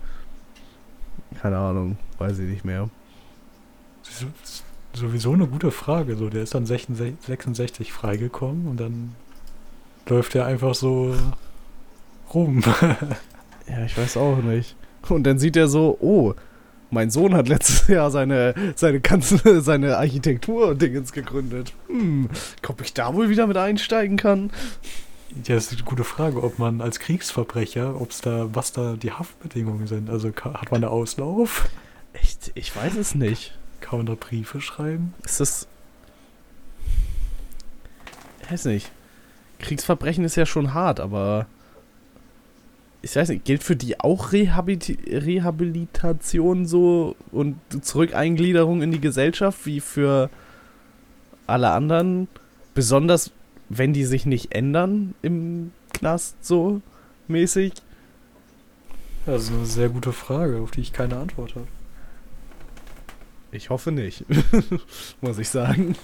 Keine 1.41 1.57
Ahnung, 1.57 1.97
weiß 2.19 2.39
ich 2.39 2.49
nicht 2.49 2.65
mehr. 2.65 2.89
Sowieso 4.93 5.33
eine 5.33 5.47
gute 5.47 5.71
Frage. 5.71 6.15
So, 6.15 6.29
der 6.29 6.43
ist 6.43 6.53
dann 6.53 6.65
66 6.65 7.25
66 7.25 7.93
freigekommen 7.93 8.67
und 8.67 8.79
dann 8.79 9.15
läuft 10.07 10.35
er 10.35 10.45
einfach 10.45 10.75
so 10.75 11.15
rum. 12.33 12.63
Ja, 13.67 13.85
ich 13.85 13.97
weiß 13.97 14.17
auch 14.17 14.37
nicht. 14.37 14.75
Und 15.07 15.23
dann 15.23 15.39
sieht 15.39 15.55
er 15.55 15.67
so, 15.67 15.95
oh, 16.01 16.33
mein 16.89 17.09
Sohn 17.09 17.33
hat 17.33 17.47
letztes 17.47 17.87
Jahr 17.87 18.11
seine, 18.11 18.53
seine 18.75 18.99
ganze, 18.99 19.61
seine 19.61 19.97
Architektur-Dingens 19.97 21.13
gegründet. 21.13 21.71
Hm, 21.87 22.29
ob 22.67 22.81
ich 22.81 22.93
da 22.93 23.13
wohl 23.13 23.29
wieder 23.29 23.47
mit 23.47 23.55
einsteigen 23.55 24.17
kann? 24.17 24.51
Ja, 25.35 25.55
das 25.55 25.71
ist 25.71 25.79
eine 25.79 25.83
gute 25.83 26.03
Frage, 26.03 26.43
ob 26.43 26.59
man 26.59 26.81
als 26.81 26.99
Kriegsverbrecher, 26.99 27.99
ob 27.99 28.11
es 28.11 28.21
da, 28.21 28.53
was 28.53 28.73
da 28.73 28.95
die 28.95 29.11
Haftbedingungen 29.11 29.87
sind. 29.87 30.09
Also 30.09 30.29
hat 30.29 30.71
man 30.71 30.81
da 30.81 30.89
Auslauf? 30.89 31.69
Echt? 32.13 32.51
Ich 32.55 32.75
weiß 32.75 32.95
es 32.97 33.15
nicht. 33.15 33.57
Kann 33.79 33.99
man 33.99 34.05
da 34.05 34.15
Briefe 34.15 34.59
schreiben? 34.59 35.13
Ist 35.23 35.39
das. 35.39 35.67
Ich 38.41 38.51
weiß 38.51 38.65
nicht. 38.65 38.91
Kriegsverbrechen 39.59 40.25
ist 40.25 40.35
ja 40.35 40.45
schon 40.45 40.73
hart, 40.73 40.99
aber. 40.99 41.47
Ich 43.01 43.15
weiß 43.15 43.29
nicht, 43.29 43.45
gilt 43.45 43.63
für 43.63 43.75
die 43.75 43.99
auch 43.99 44.31
Rehabilit 44.31 44.99
Rehabilitation 45.07 46.67
so 46.67 47.15
und 47.31 47.57
Zurückeingliederung 47.81 48.83
in 48.83 48.91
die 48.91 49.01
Gesellschaft 49.01 49.65
wie 49.65 49.79
für 49.79 50.29
alle 51.47 51.71
anderen? 51.71 52.27
Besonders 52.75 53.31
wenn 53.77 53.93
die 53.93 54.05
sich 54.05 54.25
nicht 54.25 54.53
ändern 54.53 55.15
im 55.21 55.71
Knast 55.93 56.43
so 56.45 56.81
mäßig? 57.27 57.73
Das 59.25 59.43
ist 59.43 59.51
eine 59.51 59.65
sehr 59.65 59.89
gute 59.89 60.11
Frage, 60.11 60.57
auf 60.57 60.71
die 60.71 60.81
ich 60.81 60.93
keine 60.93 61.17
Antwort 61.17 61.55
habe. 61.55 61.67
Ich 63.51 63.69
hoffe 63.69 63.91
nicht, 63.91 64.25
muss 65.21 65.37
ich 65.37 65.49
sagen. 65.49 65.95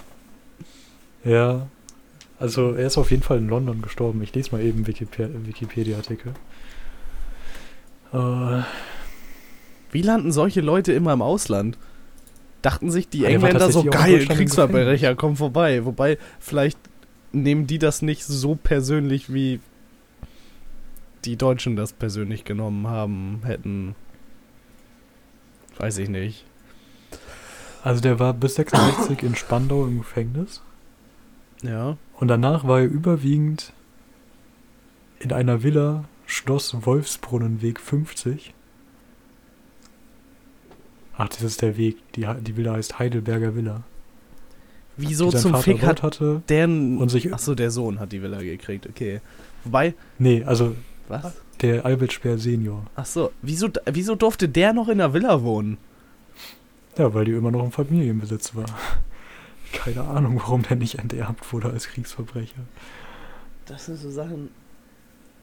Ja, 1.23 1.67
also 2.39 2.73
er 2.73 2.87
ist 2.87 2.97
auf 2.97 3.11
jeden 3.11 3.23
Fall 3.23 3.37
in 3.39 3.47
London 3.47 3.81
gestorben. 3.81 4.21
Ich 4.21 4.33
lese 4.33 4.51
mal 4.51 4.61
eben 4.61 4.85
Wikipe 4.85 5.29
Wikipedia-Artikel. 5.45 6.33
Äh, 8.13 8.61
Wie 9.91 10.01
landen 10.01 10.31
solche 10.31 10.61
Leute 10.61 10.93
immer 10.93 11.13
im 11.13 11.21
Ausland? 11.21 11.77
Dachten 12.61 12.91
sich 12.91 13.09
die 13.09 13.25
Engländer 13.25 13.71
so 13.71 13.83
geil, 13.83 14.25
Kriegsverbrecher, 14.25 15.15
komm 15.15 15.35
vorbei. 15.35 15.85
Wobei, 15.85 16.17
vielleicht 16.39 16.77
nehmen 17.31 17.67
die 17.67 17.79
das 17.79 18.01
nicht 18.01 18.23
so 18.23 18.55
persönlich, 18.55 19.33
wie 19.33 19.59
die 21.25 21.35
Deutschen 21.35 21.75
das 21.75 21.93
persönlich 21.93 22.45
genommen 22.45 22.87
haben, 22.87 23.41
hätten. 23.43 23.95
Weiß 25.77 25.97
ich 25.97 26.09
nicht. 26.09 26.45
also 27.83 28.01
der 28.01 28.19
war 28.19 28.33
bis 28.33 28.55
66 28.55 29.23
in 29.23 29.35
Spandau 29.35 29.85
im 29.85 29.99
Gefängnis. 29.99 30.61
Ja. 31.61 31.97
Und 32.13 32.27
danach 32.27 32.67
war 32.67 32.79
er 32.79 32.85
überwiegend 32.85 33.73
in 35.19 35.31
einer 35.33 35.63
Villa 35.63 36.05
Schloss 36.25 36.85
Wolfsbrunnenweg 36.85 37.79
50. 37.79 38.53
Ach, 41.15 41.29
das 41.29 41.41
ist 41.41 41.61
der 41.61 41.77
Weg. 41.77 41.97
Die, 42.13 42.27
die 42.41 42.57
Villa 42.57 42.73
heißt 42.73 42.99
Heidelberger 42.99 43.55
Villa. 43.55 43.83
Wieso 44.97 45.29
zum 45.31 45.51
Vater 45.51 45.63
Fick 45.63 45.83
hat 45.83 46.03
hatte. 46.03 46.41
der. 46.49 46.65
und 46.65 47.09
sich- 47.09 47.33
Achso, 47.33 47.53
der 47.55 47.71
Sohn 47.71 47.99
hat 47.99 48.11
die 48.11 48.21
Villa 48.21 48.39
gekriegt, 48.41 48.87
okay. 48.87 49.21
Wobei. 49.63 49.93
Nee, 50.17 50.43
also 50.43 50.75
Was? 51.07 51.33
der 51.61 51.85
Albert 51.85 52.13
Speer 52.13 52.37
Senior. 52.37 52.85
Achso, 52.95 53.31
wieso, 53.41 53.69
wieso 53.91 54.15
durfte 54.15 54.49
der 54.49 54.73
noch 54.73 54.87
in 54.89 54.97
der 54.97 55.13
Villa 55.13 55.41
wohnen? 55.43 55.77
Ja, 56.97 57.13
weil 57.13 57.25
die 57.25 57.31
immer 57.33 57.51
noch 57.51 57.63
im 57.63 57.71
Familienbesitz 57.71 58.55
war. 58.55 58.65
Keine 59.73 60.01
Ahnung, 60.07 60.37
warum 60.39 60.63
der 60.63 60.77
nicht 60.77 60.97
enterbt 60.99 61.51
wurde 61.53 61.69
als 61.69 61.87
Kriegsverbrecher. 61.89 62.61
Das 63.65 63.85
sind 63.85 63.97
so 63.99 64.09
Sachen, 64.09 64.49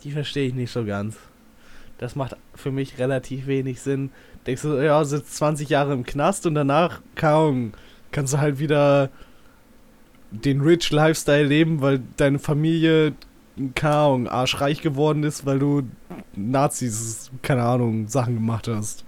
die 0.03 0.11
verstehe 0.13 0.49
ich 0.49 0.55
nicht 0.55 0.73
so 0.73 0.85
ganz. 0.85 1.17
Das 1.99 2.17
macht 2.17 2.37
für 2.55 2.73
mich 2.73 2.99
relativ 2.99 3.47
wenig 3.47 3.81
Sinn. 3.81 4.11
Denkst 4.47 4.63
du, 4.63 4.83
ja, 4.83 5.05
sitzt 5.05 5.37
20 5.37 5.69
Jahre 5.69 5.93
im 5.93 6.05
Knast 6.05 6.45
und 6.47 6.55
danach, 6.55 7.01
kaum, 7.15 7.73
kannst 8.11 8.33
du 8.35 8.39
halt 8.39 8.59
wieder 8.59 9.11
den 10.43 10.61
Rich 10.61 10.91
Lifestyle 10.91 11.45
leben, 11.45 11.81
weil 11.81 12.01
deine 12.17 12.39
Familie, 12.39 13.13
keine 13.75 13.95
Ahnung, 13.95 14.29
arschreich 14.29 14.81
geworden 14.83 15.23
ist, 15.23 15.47
weil 15.47 15.59
du 15.59 15.83
Nazis, 16.35 17.31
keine 17.43 17.63
Ahnung, 17.63 18.09
Sachen 18.09 18.35
gemacht 18.35 18.69
hast. 18.69 19.05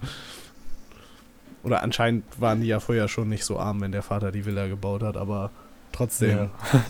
Oder 1.62 1.82
anscheinend 1.82 2.24
waren 2.40 2.60
die 2.60 2.68
ja 2.68 2.78
vorher 2.78 3.08
schon 3.08 3.28
nicht 3.28 3.44
so 3.44 3.58
arm, 3.58 3.80
wenn 3.80 3.90
der 3.90 4.02
Vater 4.02 4.30
die 4.30 4.44
Villa 4.44 4.68
gebaut 4.68 5.02
hat, 5.02 5.16
aber 5.16 5.50
trotzdem. 5.90 6.38
Ja. 6.38 6.50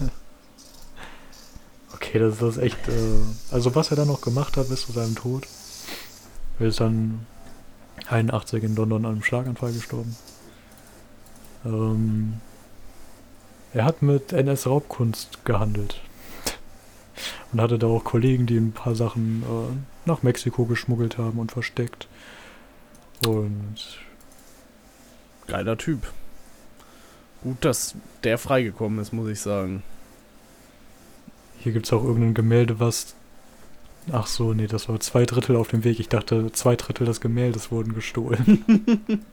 okay, 1.94 2.18
das, 2.18 2.42
ist 2.42 2.58
echt. 2.58 2.86
Äh, 2.88 3.20
also, 3.50 3.74
was 3.74 3.90
er 3.90 3.96
dann 3.96 4.08
noch 4.08 4.20
gemacht 4.20 4.56
hat 4.58 4.68
bis 4.68 4.82
zu 4.82 4.92
seinem 4.92 5.14
Tod. 5.14 5.46
Er 6.58 6.66
ist 6.66 6.80
dann 6.80 7.26
81 8.08 8.62
in 8.64 8.76
London 8.76 9.06
an 9.06 9.12
einem 9.12 9.22
Schlaganfall 9.22 9.72
gestorben. 9.72 10.14
Ähm, 11.64 12.34
er 13.76 13.84
hat 13.84 14.00
mit 14.00 14.32
NS-Raubkunst 14.32 15.44
gehandelt. 15.44 16.00
Und 17.52 17.60
hatte 17.60 17.78
da 17.78 17.86
auch 17.86 18.04
Kollegen, 18.04 18.46
die 18.46 18.56
ein 18.56 18.72
paar 18.72 18.94
Sachen 18.94 19.42
äh, 19.42 20.08
nach 20.08 20.22
Mexiko 20.22 20.64
geschmuggelt 20.64 21.18
haben 21.18 21.38
und 21.38 21.52
versteckt. 21.52 22.08
Und 23.26 23.76
Geiler 25.46 25.76
Typ. 25.76 26.10
Gut, 27.42 27.58
dass 27.60 27.94
der 28.24 28.38
freigekommen 28.38 28.98
ist, 28.98 29.12
muss 29.12 29.28
ich 29.28 29.40
sagen. 29.40 29.82
hier 31.58 31.72
gibt 31.72 31.84
es 31.84 31.92
auch 31.92 32.02
irgendein 32.02 32.34
Gemälde, 32.34 32.80
was. 32.80 33.14
Ach 34.12 34.26
so, 34.28 34.54
nee, 34.54 34.68
das 34.68 34.88
war 34.88 35.00
zwei 35.00 35.24
Drittel 35.24 35.56
auf 35.56 35.68
dem 35.68 35.82
Weg. 35.82 35.98
Ich 35.98 36.08
dachte, 36.08 36.52
zwei 36.52 36.76
Drittel 36.76 37.06
des 37.06 37.20
Gemäldes 37.20 37.70
wurden 37.70 37.94
gestohlen. 37.94 38.64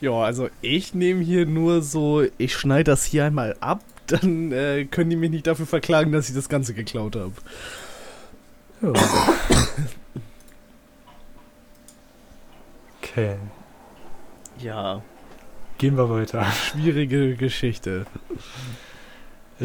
Ja, 0.00 0.12
also 0.12 0.48
ich 0.60 0.92
nehme 0.94 1.22
hier 1.22 1.46
nur 1.46 1.80
so, 1.80 2.24
ich 2.36 2.54
schneide 2.56 2.84
das 2.84 3.04
hier 3.06 3.24
einmal 3.24 3.56
ab, 3.60 3.80
dann 4.06 4.52
äh, 4.52 4.84
können 4.84 5.08
die 5.08 5.16
mich 5.16 5.30
nicht 5.30 5.46
dafür 5.46 5.66
verklagen, 5.66 6.12
dass 6.12 6.28
ich 6.28 6.34
das 6.34 6.48
Ganze 6.50 6.74
geklaut 6.74 7.16
habe. 7.16 7.32
Ja. 8.82 8.92
Okay, 13.02 13.36
Ja, 14.58 15.02
gehen 15.78 15.96
wir 15.96 16.10
weiter. 16.10 16.44
schwierige 16.52 17.34
Geschichte. 17.36 18.04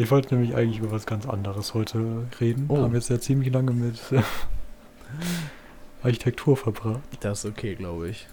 Ich 0.00 0.10
wollte 0.10 0.34
nämlich 0.34 0.56
eigentlich 0.56 0.78
über 0.78 0.92
was 0.92 1.04
ganz 1.04 1.26
anderes 1.26 1.74
heute 1.74 2.26
reden. 2.40 2.64
Oh. 2.68 2.78
Haben 2.78 2.94
jetzt 2.94 3.10
ja 3.10 3.20
ziemlich 3.20 3.52
lange 3.52 3.72
mit 3.72 4.00
Architektur 6.02 6.56
verbracht. 6.56 7.00
Das 7.20 7.44
ist 7.44 7.50
okay, 7.50 7.74
glaube 7.74 8.08
ich. 8.08 8.26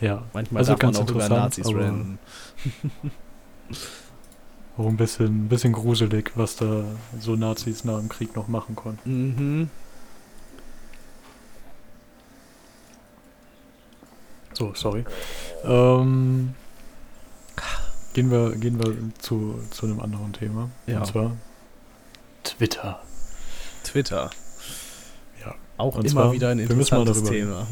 Ja, 0.00 0.22
Manchmal 0.32 0.60
Also 0.60 0.72
darf 0.72 0.82
man 0.82 0.92
ganz 0.92 0.98
auch 0.98 1.10
über 1.10 1.24
interessant, 1.24 1.40
Nazis 1.42 1.66
reden. 1.66 2.18
auch 4.78 4.86
ein 4.86 4.96
bisschen, 4.96 5.46
ein 5.46 5.48
bisschen 5.48 5.72
gruselig, 5.72 6.30
was 6.36 6.54
da 6.54 6.84
so 7.18 7.34
Nazis 7.34 7.84
nach 7.84 7.98
dem 7.98 8.08
Krieg 8.08 8.36
noch 8.36 8.46
machen 8.46 8.76
konnten. 8.76 9.10
Mhm. 9.10 9.70
So, 14.52 14.72
sorry. 14.74 15.04
Ähm, 15.64 16.54
gehen 18.16 18.30
wir, 18.30 18.56
gehen 18.56 18.82
wir 18.82 18.96
zu, 19.18 19.60
zu 19.70 19.84
einem 19.84 20.00
anderen 20.00 20.32
Thema. 20.32 20.70
Ja. 20.86 21.00
Und 21.00 21.06
zwar 21.06 21.36
Twitter. 22.44 23.02
Twitter. 23.84 24.30
Ja. 25.44 25.54
Auch 25.76 25.96
Und 25.96 26.06
immer 26.06 26.22
zwar, 26.22 26.32
wieder 26.32 26.48
ein 26.48 26.58
interessantes 26.58 27.22
Thema. 27.24 27.66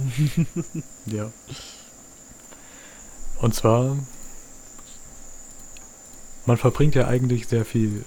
Ja. 1.07 1.31
Und 3.41 3.55
zwar, 3.55 3.97
man 6.45 6.59
verbringt 6.59 6.95
ja 6.95 7.07
eigentlich 7.09 7.49
sehr 7.49 7.65
viel, 7.65 8.05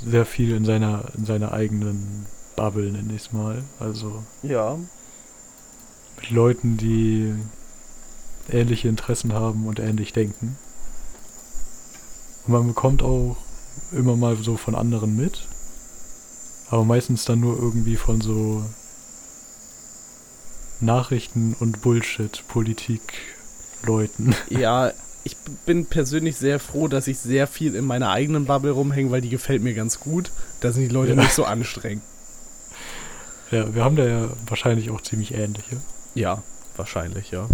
sehr 0.00 0.24
viel 0.24 0.54
in 0.54 0.64
seiner, 0.64 1.06
in 1.16 1.24
seiner 1.24 1.50
eigenen 1.52 2.26
Bubble, 2.54 2.92
nenne 2.92 3.14
ich 3.14 3.22
es 3.22 3.32
mal. 3.32 3.64
Also 3.80 4.22
Ja. 4.44 4.78
mit 6.20 6.30
Leuten, 6.30 6.76
die 6.76 7.34
ähnliche 8.48 8.86
Interessen 8.86 9.32
haben 9.32 9.66
und 9.66 9.80
ähnlich 9.80 10.12
denken. 10.12 10.56
Und 12.46 12.52
man 12.52 12.66
bekommt 12.66 13.02
auch 13.02 13.36
immer 13.92 14.16
mal 14.16 14.36
so 14.36 14.56
von 14.56 14.74
anderen 14.74 15.16
mit, 15.16 15.46
aber 16.70 16.84
meistens 16.84 17.24
dann 17.24 17.40
nur 17.40 17.56
irgendwie 17.56 17.96
von 17.96 18.20
so 18.20 18.64
Nachrichten 20.80 21.54
und 21.60 21.82
Bullshit, 21.82 22.42
Politik, 22.48 23.02
Leuten. 23.84 24.34
Ja, 24.50 24.92
ich 25.24 25.36
bin 25.66 25.86
persönlich 25.86 26.36
sehr 26.36 26.58
froh, 26.58 26.88
dass 26.88 27.06
ich 27.06 27.18
sehr 27.18 27.46
viel 27.46 27.76
in 27.76 27.84
meiner 27.84 28.10
eigenen 28.10 28.46
Bubble 28.46 28.72
rumhänge, 28.72 29.10
weil 29.12 29.20
die 29.20 29.28
gefällt 29.28 29.62
mir 29.62 29.74
ganz 29.74 30.00
gut. 30.00 30.32
Da 30.60 30.72
sind 30.72 30.82
die 30.82 30.88
Leute 30.94 31.12
Ja. 31.14 31.20
nicht 31.20 31.32
so 31.32 31.44
anstrengend. 31.44 32.02
Ja, 33.52 33.72
wir 33.74 33.84
haben 33.84 33.96
da 33.96 34.04
ja 34.04 34.28
wahrscheinlich 34.48 34.90
auch 34.90 35.00
ziemlich 35.02 35.34
ähnliche. 35.34 35.76
Ja, 36.14 36.42
wahrscheinlich, 36.76 37.30
ja. 37.30 37.48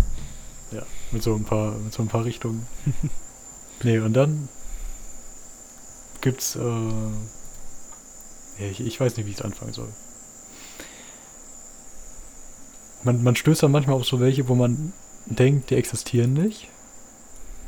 Mit 1.11 1.23
so 1.23 1.35
ein 1.35 1.45
paar, 1.45 1.73
mit 1.73 1.93
so 1.93 2.03
ein 2.03 2.09
paar 2.09 2.25
Richtungen. 2.25 2.67
nee, 3.83 3.99
und 3.99 4.13
dann 4.15 4.49
gibt's, 6.21 6.57
äh, 6.57 6.61
ja, 8.59 8.67
ich, 8.71 8.81
ich 8.81 9.01
weiß 9.01 9.17
nicht, 9.17 9.27
wie 9.27 9.31
ich 9.31 9.39
es 9.39 9.45
anfangen 9.45 9.73
soll. 9.73 9.89
Man, 13.05 13.23
man 13.23 13.37
stößt 13.37 13.63
dann 13.63 13.73
manchmal 13.73 13.97
auf 13.97 14.05
so 14.05 14.21
welche, 14.21 14.49
wo 14.49 14.55
man 14.55 14.93
denkt, 15.27 15.71
die 15.71 15.77
existieren 15.77 16.33
nicht. 16.33 16.69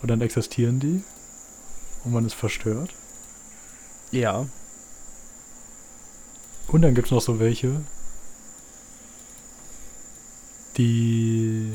Und 0.02 0.10
dann 0.10 0.20
existieren 0.20 0.80
die. 0.80 1.04
Und 2.04 2.12
man 2.12 2.24
ist 2.24 2.34
verstört. 2.34 2.90
Ja. 4.10 4.46
Und 6.68 6.82
dann 6.82 6.94
gibt's 6.94 7.10
noch 7.10 7.20
so 7.20 7.38
welche, 7.38 7.82
die. 10.76 11.72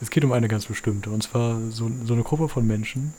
Es 0.00 0.10
geht 0.10 0.24
um 0.24 0.32
eine 0.32 0.48
ganz 0.48 0.66
bestimmte. 0.66 1.10
Und 1.10 1.22
zwar 1.22 1.60
so, 1.70 1.90
so 2.04 2.14
eine 2.14 2.24
Gruppe 2.24 2.48
von 2.48 2.66
Menschen, 2.66 3.14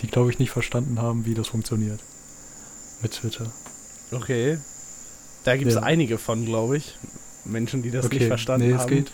die, 0.00 0.06
glaube 0.06 0.30
ich, 0.30 0.38
nicht 0.38 0.50
verstanden 0.50 1.00
haben, 1.00 1.26
wie 1.26 1.34
das 1.34 1.48
funktioniert. 1.48 2.00
Mit 3.02 3.12
Twitter. 3.12 3.52
Okay. 4.12 4.58
Da 5.44 5.56
gibt 5.56 5.70
es 5.70 5.76
Ja. 5.76 5.82
einige 5.82 6.18
von, 6.18 6.44
glaube 6.44 6.76
ich. 6.76 6.96
Menschen, 7.44 7.82
die 7.82 7.90
das 7.90 8.08
nicht 8.10 8.26
verstanden 8.26 8.68
nee, 8.68 8.74
haben. 8.74 8.82
es 8.82 8.86
geht. 8.88 9.12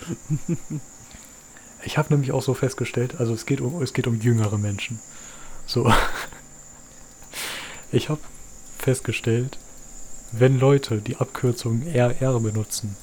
Ich 1.84 1.98
habe 1.98 2.12
nämlich 2.12 2.32
auch 2.32 2.42
so 2.42 2.54
festgestellt, 2.54 3.14
also 3.20 3.32
es 3.32 3.46
geht 3.46 3.60
um, 3.60 3.80
es 3.80 3.92
geht 3.92 4.08
um 4.08 4.20
jüngere 4.20 4.58
Menschen. 4.58 4.98
So. 5.66 5.92
Ich 7.92 8.08
habe 8.08 8.20
festgestellt, 8.78 9.58
wenn 10.32 10.58
Leute 10.58 11.00
die 11.00 11.16
Abkürzung 11.16 11.86
RR 11.86 12.40
benutzen, 12.40 12.96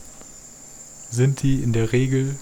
sind 1.09 1.41
die 1.41 1.63
in 1.63 1.71
der 1.71 1.93
Regel 1.93 2.35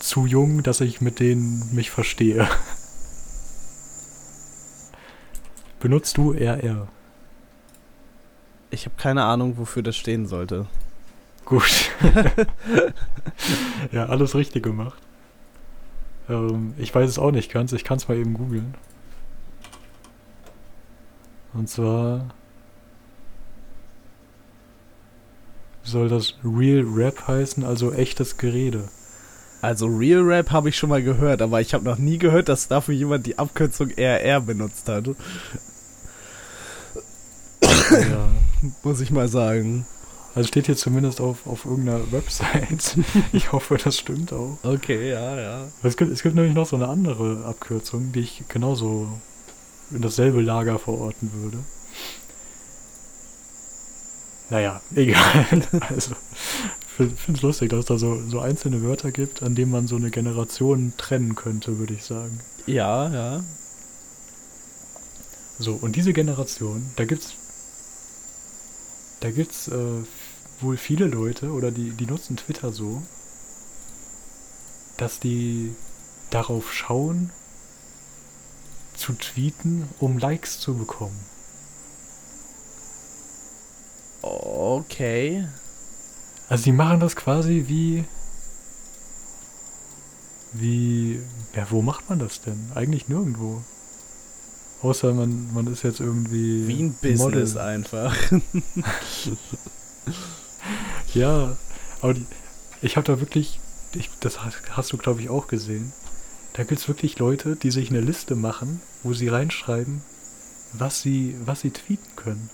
zu 0.00 0.26
jung, 0.26 0.64
dass 0.64 0.80
ich 0.80 1.00
mit 1.00 1.20
denen 1.20 1.72
mich 1.72 1.90
verstehe. 1.92 2.48
Benutzt 5.82 6.16
du 6.16 6.32
RR? 6.32 6.86
Ich 8.70 8.84
habe 8.84 8.94
keine 8.96 9.24
Ahnung, 9.24 9.58
wofür 9.58 9.82
das 9.82 9.96
stehen 9.96 10.28
sollte. 10.28 10.66
Gut. 11.44 11.90
ja, 13.90 14.06
alles 14.06 14.36
richtig 14.36 14.62
gemacht. 14.62 15.02
Ähm, 16.28 16.74
ich 16.78 16.94
weiß 16.94 17.10
es 17.10 17.18
auch 17.18 17.32
nicht 17.32 17.50
ganz. 17.52 17.72
Ich 17.72 17.82
kann 17.82 17.96
es 17.96 18.06
mal 18.06 18.16
eben 18.16 18.34
googeln. 18.34 18.76
Und 21.52 21.68
zwar 21.68 22.28
soll 25.82 26.08
das 26.08 26.34
Real 26.44 26.84
Rap 26.86 27.26
heißen, 27.26 27.64
also 27.64 27.92
echtes 27.92 28.36
Gerede. 28.36 28.88
Also 29.62 29.86
Real 29.86 30.22
Rap 30.22 30.52
habe 30.52 30.68
ich 30.68 30.76
schon 30.76 30.90
mal 30.90 31.02
gehört, 31.02 31.42
aber 31.42 31.60
ich 31.60 31.74
habe 31.74 31.84
noch 31.84 31.98
nie 31.98 32.18
gehört, 32.18 32.48
dass 32.48 32.68
dafür 32.68 32.94
jemand 32.94 33.26
die 33.26 33.38
Abkürzung 33.40 33.90
RR 33.90 34.40
benutzt 34.42 34.88
hat. 34.88 35.08
Ja. 38.00 38.28
Muss 38.82 39.00
ich 39.00 39.10
mal 39.10 39.28
sagen. 39.28 39.86
Also 40.34 40.48
steht 40.48 40.66
hier 40.66 40.76
zumindest 40.76 41.20
auf, 41.20 41.46
auf 41.46 41.66
irgendeiner 41.66 42.10
Website. 42.10 42.96
Ich 43.32 43.52
hoffe, 43.52 43.76
das 43.82 43.98
stimmt 43.98 44.32
auch. 44.32 44.58
Okay, 44.62 45.10
ja, 45.10 45.38
ja. 45.38 45.68
Es 45.82 45.96
gibt, 45.96 46.10
es 46.10 46.22
gibt 46.22 46.34
nämlich 46.34 46.54
noch 46.54 46.66
so 46.66 46.76
eine 46.76 46.88
andere 46.88 47.44
Abkürzung, 47.44 48.12
die 48.12 48.20
ich 48.20 48.44
genauso 48.48 49.08
in 49.90 50.00
dasselbe 50.00 50.40
Lager 50.40 50.78
verorten 50.78 51.30
würde. 51.34 51.58
Naja, 54.48 54.80
egal. 54.94 55.46
Also, 55.88 56.12
ich 56.98 57.12
finde 57.20 57.36
es 57.38 57.42
lustig, 57.42 57.70
dass 57.70 57.80
es 57.80 57.86
da 57.86 57.98
so, 57.98 58.20
so 58.28 58.40
einzelne 58.40 58.82
Wörter 58.82 59.12
gibt, 59.12 59.42
an 59.42 59.54
denen 59.54 59.70
man 59.70 59.86
so 59.86 59.96
eine 59.96 60.10
Generation 60.10 60.92
trennen 60.96 61.34
könnte, 61.34 61.78
würde 61.78 61.94
ich 61.94 62.04
sagen. 62.04 62.40
Ja, 62.66 63.08
ja. 63.12 63.44
So, 65.58 65.78
und 65.80 65.96
diese 65.96 66.12
Generation, 66.12 66.90
da 66.96 67.04
gibt's 67.04 67.34
da 69.22 69.30
gibt's 69.30 69.68
äh, 69.68 70.02
wohl 70.60 70.76
viele 70.76 71.06
Leute 71.06 71.52
oder 71.52 71.70
die, 71.70 71.90
die 71.90 72.06
nutzen 72.06 72.36
Twitter 72.36 72.72
so, 72.72 73.02
dass 74.96 75.20
die 75.20 75.74
darauf 76.30 76.72
schauen, 76.72 77.30
zu 78.94 79.12
tweeten, 79.14 79.88
um 80.00 80.18
Likes 80.18 80.58
zu 80.58 80.74
bekommen. 80.74 81.18
Okay. 84.22 85.46
Also 86.48 86.64
die 86.64 86.72
machen 86.72 87.00
das 87.00 87.16
quasi 87.16 87.64
wie 87.68 88.04
wie 90.52 91.20
ja, 91.54 91.70
wo 91.70 91.80
macht 91.80 92.08
man 92.08 92.18
das 92.18 92.40
denn? 92.40 92.70
Eigentlich 92.74 93.08
nirgendwo. 93.08 93.62
Außer 94.82 95.14
man, 95.14 95.52
man 95.54 95.66
ist 95.68 95.84
jetzt 95.84 96.00
irgendwie 96.00 96.66
Wie 96.66 96.82
ein 96.82 96.94
Business 96.94 97.54
Model. 97.54 97.58
einfach. 97.58 98.16
Ja, 101.14 101.56
aber 102.00 102.14
die, 102.14 102.26
ich 102.80 102.96
habe 102.96 103.06
da 103.06 103.20
wirklich, 103.20 103.60
ich, 103.94 104.10
das 104.20 104.38
hast, 104.42 104.92
du 104.92 104.96
glaube 104.96 105.20
ich 105.20 105.28
auch 105.28 105.46
gesehen, 105.46 105.92
da 106.54 106.64
gibt 106.64 106.80
es 106.80 106.88
wirklich 106.88 107.18
Leute, 107.18 107.56
die 107.56 107.70
sich 107.70 107.90
eine 107.90 108.00
Liste 108.00 108.34
machen, 108.34 108.80
wo 109.02 109.12
sie 109.12 109.28
reinschreiben, 109.28 110.02
was 110.72 111.02
sie, 111.02 111.36
was 111.44 111.60
sie 111.60 111.70
tweeten 111.70 112.16
können. 112.16 112.50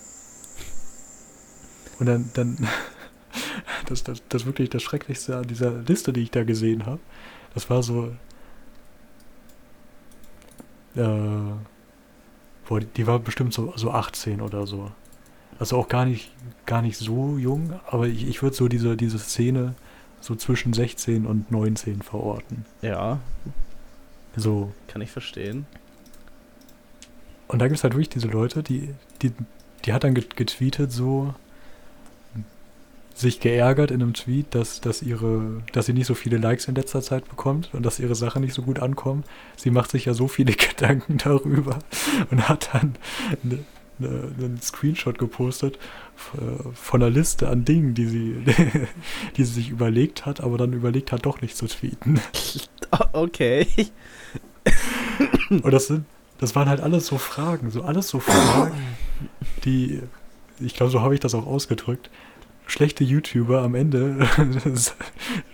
Und 2.00 2.06
dann, 2.06 2.30
dann, 2.34 2.68
das, 3.86 4.02
das, 4.04 4.22
das 4.28 4.44
wirklich 4.46 4.70
das 4.70 4.82
Schrecklichste 4.82 5.36
an 5.36 5.46
dieser 5.46 5.70
Liste, 5.70 6.12
die 6.12 6.22
ich 6.22 6.30
da 6.30 6.44
gesehen 6.44 6.86
habe. 6.86 7.00
Das 7.54 7.70
war 7.70 7.82
so. 7.82 8.12
Äh, 10.96 11.52
boah, 12.68 12.80
die, 12.80 12.86
die 12.86 13.06
war 13.06 13.18
bestimmt 13.18 13.54
so, 13.54 13.72
so 13.76 13.90
18 13.90 14.40
oder 14.40 14.66
so. 14.66 14.92
Also 15.58 15.76
auch 15.76 15.88
gar 15.88 16.04
nicht, 16.04 16.30
gar 16.66 16.82
nicht 16.82 16.96
so 16.96 17.36
jung, 17.36 17.72
aber 17.90 18.06
ich, 18.06 18.28
ich 18.28 18.42
würde 18.42 18.54
so 18.54 18.68
diese, 18.68 18.96
diese 18.96 19.18
Szene 19.18 19.74
so 20.20 20.36
zwischen 20.36 20.72
16 20.72 21.26
und 21.26 21.50
19 21.50 22.02
verorten. 22.02 22.64
Ja. 22.82 23.18
So. 24.36 24.72
Kann 24.86 25.02
ich 25.02 25.10
verstehen. 25.10 25.66
Und 27.48 27.60
da 27.60 27.66
gibt 27.66 27.78
es 27.78 27.82
halt 27.82 27.94
wirklich 27.94 28.10
diese 28.10 28.28
Leute, 28.28 28.62
die, 28.62 28.94
die, 29.22 29.32
die 29.84 29.92
hat 29.92 30.04
dann 30.04 30.14
getweetet 30.14 30.92
so, 30.92 31.34
sich 33.18 33.40
geärgert 33.40 33.90
in 33.90 34.02
einem 34.02 34.14
Tweet, 34.14 34.54
dass, 34.54 34.80
dass, 34.80 35.02
ihre, 35.02 35.62
dass 35.72 35.86
sie 35.86 35.92
nicht 35.92 36.06
so 36.06 36.14
viele 36.14 36.38
Likes 36.38 36.68
in 36.68 36.74
letzter 36.74 37.02
Zeit 37.02 37.28
bekommt 37.28 37.70
und 37.72 37.84
dass 37.84 37.98
ihre 37.98 38.14
Sachen 38.14 38.42
nicht 38.42 38.54
so 38.54 38.62
gut 38.62 38.78
ankommen. 38.78 39.24
Sie 39.56 39.70
macht 39.70 39.90
sich 39.90 40.04
ja 40.04 40.14
so 40.14 40.28
viele 40.28 40.52
Gedanken 40.54 41.18
darüber 41.18 41.78
und 42.30 42.48
hat 42.48 42.70
dann 42.72 42.94
eine, 43.42 43.64
eine, 43.98 44.32
einen 44.38 44.60
Screenshot 44.62 45.18
gepostet 45.18 45.78
von 46.74 47.02
einer 47.02 47.10
Liste 47.10 47.48
an 47.48 47.64
Dingen, 47.64 47.94
die 47.94 48.06
sie, 48.06 48.44
die 49.36 49.44
sie 49.44 49.52
sich 49.52 49.70
überlegt 49.70 50.26
hat, 50.26 50.40
aber 50.40 50.58
dann 50.58 50.72
überlegt 50.72 51.12
hat, 51.12 51.26
doch 51.26 51.40
nicht 51.40 51.56
zu 51.56 51.66
tweeten. 51.66 52.20
Okay. 53.12 53.66
Und 55.50 55.70
das 55.70 55.88
sind, 55.88 56.06
das 56.38 56.54
waren 56.54 56.70
halt 56.70 56.80
alles 56.80 57.06
so 57.06 57.18
Fragen, 57.18 57.70
so 57.70 57.82
alles 57.82 58.08
so 58.08 58.18
Fragen, 58.18 58.96
die, 59.66 60.00
ich 60.58 60.74
glaube, 60.74 60.90
so 60.90 61.02
habe 61.02 61.12
ich 61.12 61.20
das 61.20 61.34
auch 61.34 61.46
ausgedrückt, 61.46 62.08
schlechte 62.68 63.02
YouTuber 63.02 63.62
am 63.62 63.74
Ende 63.74 64.28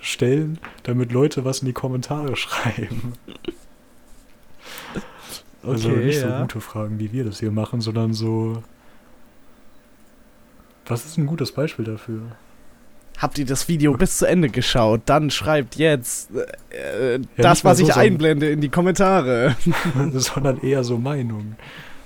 stellen, 0.01 0.59
damit 0.83 1.13
Leute 1.13 1.45
was 1.45 1.61
in 1.61 1.67
die 1.67 1.73
Kommentare 1.73 2.37
schreiben. 2.37 3.15
Also 5.63 5.89
okay, 5.91 6.05
nicht 6.05 6.21
so 6.21 6.27
ja. 6.27 6.43
gute 6.43 6.61
Fragen, 6.61 6.99
wie 6.99 7.13
wir 7.13 7.25
das 7.25 7.41
hier 7.41 7.51
machen, 7.51 7.81
sondern 7.81 8.13
so. 8.13 8.63
Was 10.87 11.07
ist 11.07 11.17
ein 11.17 11.25
gutes 11.25 11.53
Beispiel 11.53 11.87
dafür? 11.87 12.21
Habt 13.17 13.39
ihr 13.39 13.47
das 13.47 13.69
Video 13.69 13.95
bis 13.95 14.19
zu 14.19 14.27
Ende 14.27 14.51
geschaut? 14.51 15.03
Dann 15.07 15.31
schreibt 15.31 15.77
jetzt 15.77 16.31
äh, 16.71 17.15
ja, 17.15 17.19
das, 17.37 17.65
was 17.65 17.79
so 17.79 17.85
ich 17.85 17.95
einblende, 17.95 18.51
in 18.51 18.61
die 18.61 18.69
Kommentare. 18.69 19.57
sondern 20.13 20.61
eher 20.61 20.85
so 20.85 20.99
Meinungen. 20.99 21.57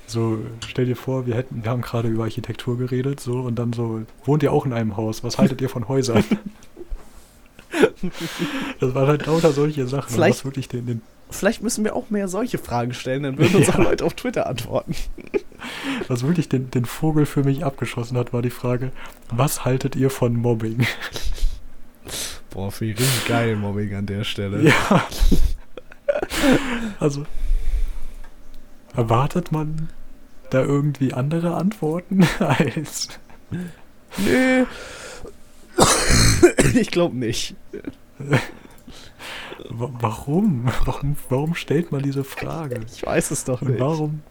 So, 0.09 0.39
stell 0.67 0.87
dir 0.87 0.97
vor, 0.97 1.27
wir 1.27 1.35
hätten, 1.35 1.63
wir 1.63 1.71
haben 1.71 1.83
gerade 1.83 2.09
über 2.09 2.25
Architektur 2.25 2.79
geredet, 2.79 3.21
so, 3.21 3.41
und 3.41 3.59
dann 3.59 3.75
so, 3.75 4.03
wohnt 4.25 4.43
ihr 4.43 4.53
auch 4.53 4.65
in 4.65 4.73
einem 4.73 4.97
Haus? 4.97 5.23
Was 5.23 5.37
haltet 5.37 5.61
ihr 5.61 5.69
von 5.69 5.87
Häusern? 5.87 6.25
das 8.81 8.95
waren 8.95 9.07
halt 9.07 9.27
lauter 9.27 9.53
solche 9.53 9.87
Sachen, 9.87 10.11
Vielleicht, 10.11 10.39
was 10.39 10.45
wirklich 10.47 10.69
den, 10.69 10.87
den 10.87 11.03
Vielleicht 11.31 11.63
müssen 11.63 11.85
wir 11.85 11.95
auch 11.95 12.09
mehr 12.09 12.27
solche 12.27 12.57
Fragen 12.57 12.95
stellen, 12.95 13.23
dann 13.23 13.37
würden 13.37 13.57
uns 13.57 13.67
ja. 13.67 13.75
auch 13.75 13.79
Leute 13.79 14.03
auf 14.05 14.15
Twitter 14.15 14.47
antworten. 14.47 14.95
Was 16.09 16.23
wirklich 16.23 16.49
den, 16.49 16.71
den 16.71 16.87
Vogel 16.87 17.27
für 17.27 17.45
mich 17.45 17.65
abgeschossen 17.65 18.17
hat, 18.17 18.33
war 18.33 18.41
die 18.41 18.49
Frage, 18.49 18.93
was 19.31 19.65
haltet 19.65 19.97
ihr 19.97 20.09
von 20.09 20.35
Mobbing? 20.35 20.87
Boah, 22.51 22.71
finde 22.71 22.95
ich 22.95 23.01
richtig 23.01 23.27
geil, 23.27 23.57
Mobbing 23.57 23.95
an 23.95 24.07
der 24.07 24.25
Stelle. 24.25 24.63
Ja. 24.63 25.07
Also, 27.01 27.27
erwartet 28.95 29.53
man 29.53 29.89
da 30.51 30.63
irgendwie 30.63 31.13
andere 31.13 31.55
Antworten 31.55 32.27
als... 32.39 33.09
Nö. 34.19 34.65
ich 36.75 36.91
glaube 36.91 37.17
nicht. 37.17 37.55
Warum? 39.69 40.67
warum? 40.85 41.17
Warum 41.29 41.55
stellt 41.55 41.93
man 41.93 42.03
diese 42.03 42.25
Frage? 42.25 42.81
Ich 42.93 43.05
weiß 43.05 43.31
es 43.31 43.45
doch 43.45 43.61
nicht. 43.61 43.79
warum, 43.79 44.23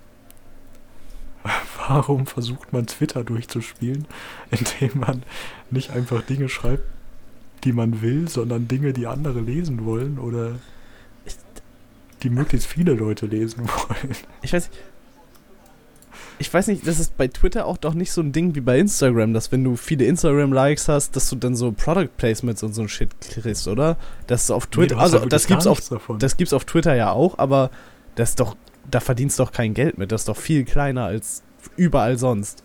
warum 1.88 2.26
versucht 2.26 2.74
man 2.74 2.88
Twitter 2.88 3.24
durchzuspielen, 3.24 4.08
indem 4.52 5.00
man 5.00 5.24
nicht 5.72 5.92
einfach 5.92 6.22
Dinge 6.22 6.50
schreibt, 6.50 6.84
die 7.64 7.74
man 7.74 8.02
will, 8.02 8.28
sondern 8.28 8.68
Dinge, 8.68 8.94
die 8.94 9.08
andere 9.08 9.40
lesen 9.40 9.86
wollen 9.86 10.20
oder 10.20 10.56
die 12.24 12.30
möglichst 12.30 12.68
viele 12.68 12.94
Leute 12.94 13.26
lesen 13.26 13.68
wollen? 13.68 14.16
Ich 14.42 14.54
weiß 14.54 14.70
nicht 14.70 14.82
ich 16.40 16.54
weiß 16.54 16.68
nicht, 16.68 16.86
das 16.86 17.00
ist 17.00 17.18
bei 17.18 17.28
Twitter 17.28 17.66
auch 17.66 17.78
doch 17.78 17.94
nicht 17.94 18.12
so 18.12 18.22
ein 18.22 18.32
Ding 18.32 18.54
wie 18.54 18.62
bei 18.62 18.78
Instagram, 18.78 19.34
dass 19.34 19.52
wenn 19.52 19.64
du 19.64 19.76
viele 19.76 20.06
Instagram-Likes 20.06 20.88
hast, 20.88 21.16
dass 21.16 21.30
du 21.30 21.36
dann 21.36 21.56
so 21.56 21.72
Product 21.72 22.10
Placements 22.18 22.62
und 22.64 22.74
so 22.74 22.84
ein 22.84 22.90
Shit 22.90 23.10
kriegst, 23.22 23.68
oder? 23.68 23.98
Das 24.28 24.44
ist 24.44 24.52
auf 24.52 24.68
Twitter, 24.68 24.96
nee, 24.96 25.02
also 25.02 25.26
das 25.26 25.48
gibt's 25.48 25.66
auf, 25.66 25.80
davon. 25.90 26.20
das 26.20 26.38
gibt's 26.38 26.54
auf 26.54 26.66
Twitter 26.66 26.96
ja 26.96 27.12
auch, 27.12 27.40
aber 27.40 27.72
das 28.16 28.36
doch, 28.36 28.56
da 28.90 29.00
verdienst 29.00 29.40
du 29.40 29.44
doch 29.44 29.52
kein 29.52 29.74
Geld 29.74 29.98
mit, 29.98 30.12
das 30.12 30.22
ist 30.22 30.28
doch 30.28 30.38
viel 30.38 30.64
kleiner 30.64 31.06
als 31.06 31.42
überall 31.76 32.18
sonst. 32.18 32.64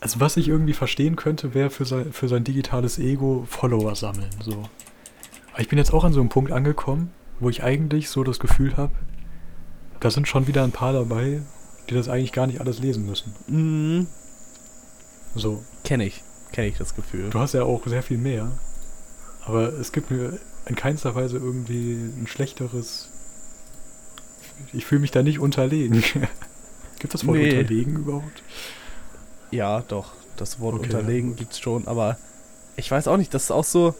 Also 0.00 0.20
was 0.20 0.36
ich 0.36 0.48
irgendwie 0.48 0.74
verstehen 0.74 1.16
könnte, 1.16 1.54
wäre 1.54 1.70
für 1.70 1.84
sein, 1.84 2.12
für 2.12 2.28
sein 2.28 2.44
digitales 2.44 2.98
Ego 2.98 3.46
Follower 3.48 3.94
sammeln, 3.94 4.30
so. 4.40 4.64
Aber 5.52 5.60
ich 5.60 5.68
bin 5.68 5.78
jetzt 5.78 5.94
auch 5.94 6.02
an 6.02 6.12
so 6.12 6.20
einem 6.20 6.28
Punkt 6.28 6.50
angekommen, 6.50 7.12
wo 7.38 7.48
ich 7.48 7.62
eigentlich 7.62 8.08
so 8.08 8.24
das 8.24 8.40
Gefühl 8.40 8.76
habe, 8.76 8.92
da 10.00 10.10
sind 10.10 10.26
schon 10.26 10.48
wieder 10.48 10.64
ein 10.64 10.72
paar 10.72 10.92
dabei, 10.92 11.42
die 11.88 11.94
das 11.94 12.08
eigentlich 12.08 12.32
gar 12.32 12.46
nicht 12.46 12.60
alles 12.60 12.78
lesen 12.78 13.06
müssen. 13.06 13.34
Mhm. 13.46 14.06
So. 15.34 15.62
Kenne 15.82 16.06
ich. 16.06 16.22
Kenne 16.52 16.68
ich 16.68 16.78
das 16.78 16.94
Gefühl. 16.94 17.30
Du 17.30 17.38
hast 17.38 17.54
ja 17.54 17.64
auch 17.64 17.86
sehr 17.86 18.02
viel 18.02 18.18
mehr. 18.18 18.52
Aber 19.44 19.72
es 19.72 19.92
gibt 19.92 20.10
mir 20.10 20.38
in 20.66 20.76
keinster 20.76 21.14
Weise 21.14 21.36
irgendwie 21.36 21.92
ein 21.92 22.26
schlechteres. 22.26 23.08
Ich 24.72 24.86
fühle 24.86 25.00
mich 25.00 25.10
da 25.10 25.22
nicht 25.22 25.38
unterlegen. 25.38 26.02
gibt 26.98 27.12
das 27.12 27.26
Wort 27.26 27.36
nee. 27.36 27.50
unterlegen 27.50 27.96
überhaupt? 27.96 28.42
Ja, 29.50 29.82
doch. 29.82 30.12
Das 30.36 30.60
Wort 30.60 30.76
okay, 30.76 30.84
unterlegen 30.84 31.30
ja. 31.30 31.36
gibt's 31.36 31.60
schon, 31.60 31.86
aber 31.86 32.16
ich 32.76 32.90
weiß 32.90 33.08
auch 33.08 33.16
nicht, 33.16 33.32
das 33.34 33.44
ist 33.44 33.50
auch 33.50 33.64
so. 33.64 33.94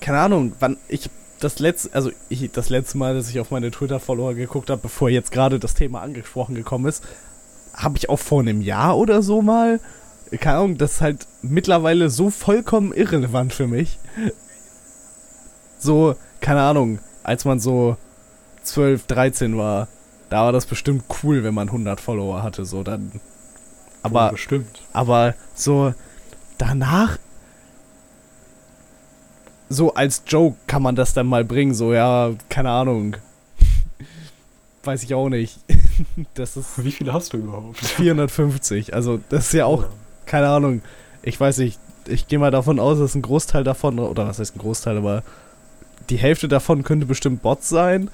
Keine 0.00 0.18
Ahnung, 0.18 0.52
wann. 0.60 0.76
Ich 0.88 1.08
das 1.40 1.58
letzte, 1.58 1.94
also 1.94 2.10
ich, 2.28 2.50
das 2.52 2.68
letzte 2.68 2.98
Mal, 2.98 3.14
dass 3.14 3.28
ich 3.28 3.40
auf 3.40 3.50
meine 3.50 3.70
Twitter-Follower 3.70 4.34
geguckt 4.34 4.70
habe, 4.70 4.82
bevor 4.82 5.08
jetzt 5.08 5.32
gerade 5.32 5.58
das 5.58 5.74
Thema 5.74 6.02
angesprochen 6.02 6.54
gekommen 6.54 6.86
ist, 6.86 7.02
habe 7.74 7.96
ich 7.96 8.08
auch 8.08 8.18
vor 8.18 8.40
einem 8.40 8.60
Jahr 8.60 8.96
oder 8.98 9.22
so 9.22 9.42
mal, 9.42 9.80
keine 10.38 10.58
Ahnung, 10.58 10.78
das 10.78 10.94
ist 10.94 11.00
halt 11.00 11.26
mittlerweile 11.42 12.10
so 12.10 12.30
vollkommen 12.30 12.92
irrelevant 12.92 13.52
für 13.52 13.66
mich. 13.66 13.98
So, 15.78 16.14
keine 16.40 16.60
Ahnung, 16.60 16.98
als 17.22 17.44
man 17.44 17.58
so 17.58 17.96
12, 18.62 19.06
13 19.06 19.56
war, 19.56 19.88
da 20.28 20.44
war 20.44 20.52
das 20.52 20.66
bestimmt 20.66 21.04
cool, 21.22 21.42
wenn 21.42 21.54
man 21.54 21.68
100 21.68 22.00
Follower 22.00 22.42
hatte, 22.42 22.64
so 22.64 22.82
dann. 22.82 23.20
Aber, 24.02 24.28
oh, 24.28 24.32
bestimmt. 24.32 24.82
aber 24.92 25.34
so 25.54 25.94
danach 26.58 27.18
so 29.70 29.94
als 29.94 30.24
Joke 30.26 30.56
kann 30.66 30.82
man 30.82 30.96
das 30.96 31.14
dann 31.14 31.28
mal 31.28 31.44
bringen, 31.44 31.72
so, 31.72 31.94
ja, 31.94 32.32
keine 32.50 32.70
Ahnung. 32.70 33.16
Weiß 34.84 35.02
ich 35.04 35.14
auch 35.14 35.28
nicht. 35.28 35.58
das 36.34 36.56
ist 36.56 36.84
Wie 36.84 36.90
viele 36.90 37.12
hast 37.14 37.32
du 37.32 37.38
überhaupt? 37.38 37.78
450. 37.78 38.92
Also, 38.92 39.20
das 39.30 39.46
ist 39.46 39.52
ja 39.54 39.64
auch, 39.64 39.84
keine 40.26 40.48
Ahnung. 40.48 40.82
Ich 41.22 41.38
weiß 41.38 41.58
nicht, 41.58 41.78
ich 42.06 42.26
gehe 42.26 42.38
mal 42.38 42.50
davon 42.50 42.80
aus, 42.80 42.98
dass 42.98 43.14
ein 43.14 43.22
Großteil 43.22 43.62
davon, 43.62 43.98
oder 44.00 44.26
was 44.26 44.40
heißt 44.40 44.56
ein 44.56 44.60
Großteil, 44.60 44.96
aber 44.96 45.22
die 46.10 46.16
Hälfte 46.16 46.48
davon 46.48 46.82
könnte 46.82 47.06
bestimmt 47.06 47.42
Bots 47.42 47.68
sein. 47.68 48.10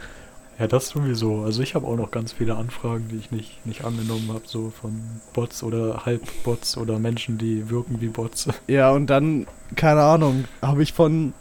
Ja, 0.58 0.66
das 0.66 0.88
sowieso. 0.88 1.42
Also 1.42 1.62
ich 1.62 1.74
habe 1.74 1.86
auch 1.86 1.96
noch 1.96 2.10
ganz 2.10 2.32
viele 2.32 2.56
Anfragen, 2.56 3.08
die 3.08 3.16
ich 3.16 3.30
nicht, 3.30 3.64
nicht 3.66 3.84
angenommen 3.84 4.28
habe, 4.28 4.42
so 4.44 4.70
von 4.70 5.00
Bots 5.32 5.62
oder 5.62 6.04
Halbbots 6.04 6.76
oder 6.76 6.98
Menschen, 6.98 7.38
die 7.38 7.70
wirken 7.70 8.00
wie 8.00 8.08
Bots. 8.08 8.48
Ja, 8.66 8.90
und 8.90 9.06
dann, 9.08 9.46
keine 9.74 10.02
Ahnung, 10.02 10.44
habe 10.62 10.82
ich 10.82 10.92
von 10.92 11.34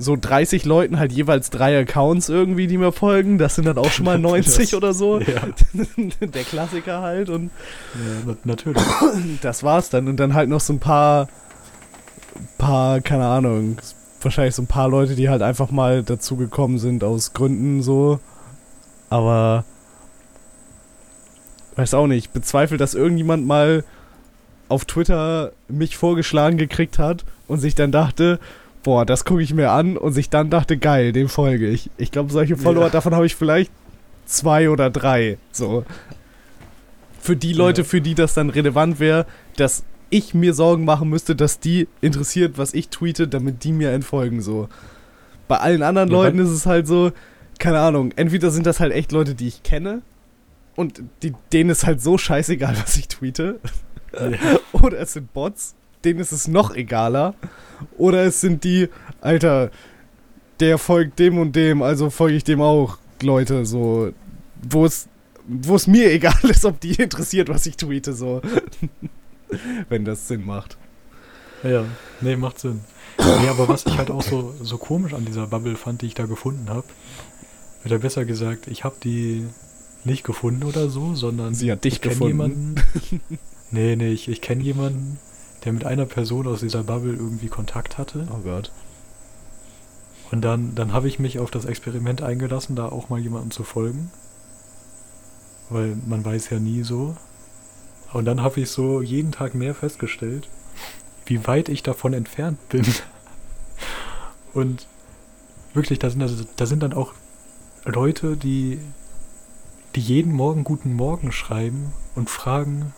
so 0.00 0.16
30 0.16 0.64
Leuten 0.64 0.98
halt 0.98 1.12
jeweils 1.12 1.50
drei 1.50 1.78
Accounts 1.78 2.28
irgendwie, 2.28 2.66
die 2.66 2.78
mir 2.78 2.92
folgen. 2.92 3.38
Das 3.38 3.54
sind 3.54 3.66
dann 3.66 3.78
auch 3.78 3.90
schon 3.90 4.06
mal 4.06 4.18
90 4.18 4.56
das, 4.70 4.74
oder 4.74 4.92
so. 4.94 5.20
Ja. 5.20 5.42
Der 6.20 6.44
Klassiker 6.44 7.02
halt 7.02 7.28
und 7.28 7.50
ja, 8.26 8.34
natürlich. 8.44 8.82
Das 9.42 9.62
war's 9.62 9.90
dann 9.90 10.08
und 10.08 10.16
dann 10.18 10.34
halt 10.34 10.48
noch 10.48 10.60
so 10.60 10.72
ein 10.72 10.78
paar 10.80 11.28
paar 12.58 13.00
keine 13.00 13.26
Ahnung, 13.26 13.76
wahrscheinlich 14.22 14.54
so 14.54 14.62
ein 14.62 14.66
paar 14.66 14.88
Leute, 14.88 15.14
die 15.14 15.28
halt 15.28 15.42
einfach 15.42 15.70
mal 15.70 16.02
dazugekommen 16.02 16.78
sind 16.78 17.04
aus 17.04 17.32
Gründen 17.32 17.82
so. 17.82 18.20
Aber 19.08 19.64
weiß 21.76 21.94
auch 21.94 22.06
nicht, 22.06 22.26
ich 22.26 22.30
bezweifle, 22.30 22.76
dass 22.76 22.94
irgendjemand 22.94 23.46
mal 23.46 23.84
auf 24.68 24.84
Twitter 24.84 25.52
mich 25.68 25.96
vorgeschlagen 25.96 26.56
gekriegt 26.56 26.98
hat 26.98 27.24
und 27.48 27.58
sich 27.58 27.74
dann 27.74 27.92
dachte, 27.92 28.38
boah, 28.82 29.04
das 29.04 29.24
gucke 29.24 29.42
ich 29.42 29.54
mir 29.54 29.70
an 29.70 29.96
und 29.96 30.12
sich 30.12 30.30
dann 30.30 30.50
dachte, 30.50 30.76
geil, 30.76 31.12
dem 31.12 31.28
folge 31.28 31.68
ich. 31.68 31.90
Ich 31.96 32.10
glaube, 32.10 32.32
solche 32.32 32.56
Follower, 32.56 32.84
ja. 32.84 32.90
davon 32.90 33.14
habe 33.14 33.26
ich 33.26 33.36
vielleicht 33.36 33.70
zwei 34.26 34.70
oder 34.70 34.90
drei. 34.90 35.38
So. 35.52 35.84
Für 37.20 37.36
die 37.36 37.52
Leute, 37.52 37.82
ja. 37.82 37.86
für 37.86 38.00
die 38.00 38.14
das 38.14 38.34
dann 38.34 38.50
relevant 38.50 39.00
wäre, 39.00 39.26
dass 39.56 39.84
ich 40.08 40.34
mir 40.34 40.54
Sorgen 40.54 40.84
machen 40.84 41.08
müsste, 41.08 41.36
dass 41.36 41.60
die 41.60 41.86
interessiert, 42.00 42.58
was 42.58 42.74
ich 42.74 42.88
tweete, 42.88 43.28
damit 43.28 43.64
die 43.64 43.72
mir 43.72 43.90
entfolgen, 43.92 44.42
so. 44.42 44.68
Bei 45.46 45.58
allen 45.58 45.82
anderen 45.82 46.08
ja, 46.10 46.14
Leuten 46.14 46.38
ist 46.38 46.50
es 46.50 46.66
halt 46.66 46.86
so, 46.86 47.12
keine 47.58 47.80
Ahnung, 47.80 48.12
entweder 48.16 48.50
sind 48.50 48.66
das 48.66 48.80
halt 48.80 48.92
echt 48.92 49.12
Leute, 49.12 49.34
die 49.34 49.48
ich 49.48 49.62
kenne 49.62 50.02
und 50.76 51.02
die, 51.22 51.34
denen 51.52 51.70
ist 51.70 51.86
halt 51.86 52.00
so 52.00 52.18
scheißegal, 52.18 52.76
was 52.82 52.96
ich 52.96 53.08
tweete. 53.08 53.60
Oder 54.72 54.98
es 54.98 55.12
sind 55.12 55.32
Bots, 55.32 55.74
denen 56.04 56.20
ist 56.20 56.32
es 56.32 56.48
noch 56.48 56.74
egaler. 56.74 57.34
Oder 57.96 58.24
es 58.24 58.40
sind 58.40 58.64
die, 58.64 58.88
Alter, 59.20 59.70
der 60.60 60.78
folgt 60.78 61.18
dem 61.18 61.38
und 61.38 61.56
dem, 61.56 61.82
also 61.82 62.10
folge 62.10 62.36
ich 62.36 62.44
dem 62.44 62.60
auch, 62.60 62.98
Leute, 63.22 63.66
so, 63.66 64.12
wo 64.62 64.84
es, 64.84 65.08
wo 65.46 65.74
es 65.74 65.86
mir 65.86 66.10
egal 66.12 66.38
ist, 66.44 66.64
ob 66.64 66.80
die 66.80 66.94
interessiert, 66.94 67.48
was 67.48 67.66
ich 67.66 67.76
tweete, 67.76 68.12
so. 68.12 68.40
Wenn 69.88 70.04
das 70.04 70.28
Sinn 70.28 70.46
macht. 70.46 70.76
Ja, 71.62 71.84
nee, 72.20 72.36
macht 72.36 72.60
Sinn. 72.60 72.80
Nee, 73.18 73.48
aber 73.48 73.68
was 73.68 73.84
ich 73.84 73.98
halt 73.98 74.10
auch 74.10 74.22
so, 74.22 74.54
so 74.62 74.78
komisch 74.78 75.12
an 75.12 75.24
dieser 75.24 75.46
Bubble 75.46 75.76
fand, 75.76 76.02
die 76.02 76.06
ich 76.06 76.14
da 76.14 76.26
gefunden 76.26 76.70
habe, 76.70 76.86
oder 77.84 77.98
besser 77.98 78.24
gesagt, 78.24 78.66
ich 78.68 78.84
habe 78.84 78.96
die 79.02 79.46
nicht 80.04 80.24
gefunden 80.24 80.64
oder 80.64 80.88
so, 80.88 81.14
sondern 81.14 81.54
sie 81.54 81.70
hat 81.70 81.84
dich 81.84 81.94
ich 81.94 82.00
gefunden. 82.00 82.28
Jemanden, 82.28 82.74
nee, 83.70 83.96
nee, 83.96 84.12
ich, 84.12 84.28
ich 84.28 84.40
kenne 84.40 84.62
jemanden, 84.62 85.18
der 85.64 85.72
mit 85.72 85.84
einer 85.84 86.06
Person 86.06 86.46
aus 86.46 86.60
dieser 86.60 86.84
Bubble 86.84 87.12
irgendwie 87.12 87.48
Kontakt 87.48 87.98
hatte. 87.98 88.26
Oh 88.32 88.40
Gott. 88.42 88.70
Und 90.30 90.42
dann, 90.42 90.74
dann 90.74 90.92
habe 90.92 91.08
ich 91.08 91.18
mich 91.18 91.38
auf 91.38 91.50
das 91.50 91.64
Experiment 91.64 92.22
eingelassen, 92.22 92.76
da 92.76 92.86
auch 92.86 93.08
mal 93.08 93.18
jemandem 93.18 93.50
zu 93.50 93.64
folgen. 93.64 94.10
Weil 95.68 95.96
man 96.06 96.24
weiß 96.24 96.50
ja 96.50 96.58
nie 96.58 96.82
so. 96.82 97.16
Und 98.12 98.24
dann 98.24 98.42
habe 98.42 98.60
ich 98.60 98.70
so 98.70 99.02
jeden 99.02 99.32
Tag 99.32 99.54
mehr 99.54 99.74
festgestellt, 99.74 100.48
wie 101.26 101.46
weit 101.46 101.68
ich 101.68 101.82
davon 101.82 102.12
entfernt 102.12 102.58
bin. 102.68 102.84
Und 104.54 104.86
wirklich, 105.74 105.98
da 105.98 106.10
sind, 106.10 106.22
also, 106.22 106.44
da 106.56 106.66
sind 106.66 106.82
dann 106.82 106.92
auch 106.92 107.12
Leute, 107.84 108.36
die, 108.36 108.80
die 109.94 110.00
jeden 110.00 110.32
Morgen 110.32 110.64
guten 110.64 110.92
Morgen 110.92 111.32
schreiben 111.32 111.92
und 112.14 112.28
fragen 112.28 112.92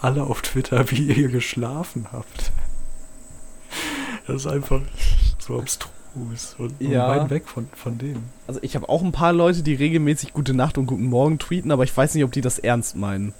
alle 0.00 0.24
auf 0.24 0.42
Twitter, 0.42 0.90
wie 0.90 1.12
ihr 1.12 1.28
geschlafen 1.28 2.06
habt. 2.12 2.52
Das 4.26 4.36
ist 4.36 4.46
einfach 4.46 4.80
so 5.38 5.58
abstrus 5.58 6.56
und, 6.58 6.80
ja. 6.80 7.08
weit 7.08 7.30
weg 7.30 7.46
von, 7.46 7.68
von 7.74 7.98
dem. 7.98 8.24
Also 8.46 8.60
ich 8.62 8.74
habe 8.74 8.88
auch 8.88 9.02
ein 9.02 9.12
paar 9.12 9.32
Leute, 9.32 9.62
die 9.62 9.74
regelmäßig 9.74 10.32
Gute 10.32 10.54
Nacht 10.54 10.78
und 10.78 10.86
Guten 10.86 11.06
Morgen 11.06 11.38
tweeten, 11.38 11.70
aber 11.70 11.84
ich 11.84 11.96
weiß 11.96 12.14
nicht, 12.14 12.24
ob 12.24 12.32
die 12.32 12.40
das 12.40 12.58
ernst 12.58 12.96
meinen. 12.96 13.34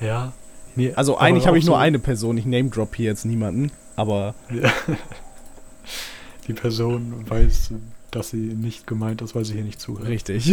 Ja. 0.00 0.32
Nee, 0.76 0.92
also 0.94 1.18
eigentlich 1.18 1.46
habe 1.46 1.58
ich 1.58 1.66
nur 1.66 1.78
eine 1.78 1.98
Person, 1.98 2.38
ich 2.38 2.46
name 2.46 2.70
drop 2.70 2.94
hier 2.94 3.06
jetzt 3.06 3.24
niemanden, 3.24 3.72
aber... 3.96 4.34
Ja. 4.50 4.72
Die 6.46 6.54
Person 6.54 7.28
weiß, 7.28 7.72
dass 8.10 8.30
sie 8.30 8.38
nicht 8.38 8.86
gemeint 8.86 9.20
ist, 9.20 9.34
weil 9.34 9.44
sie 9.44 9.52
hier 9.54 9.64
nicht 9.64 9.80
zuhört. 9.80 10.08
Richtig. 10.08 10.46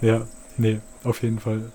ja, 0.00 0.26
nee, 0.58 0.80
auf 1.04 1.22
jeden 1.22 1.38
Fall 1.38 1.70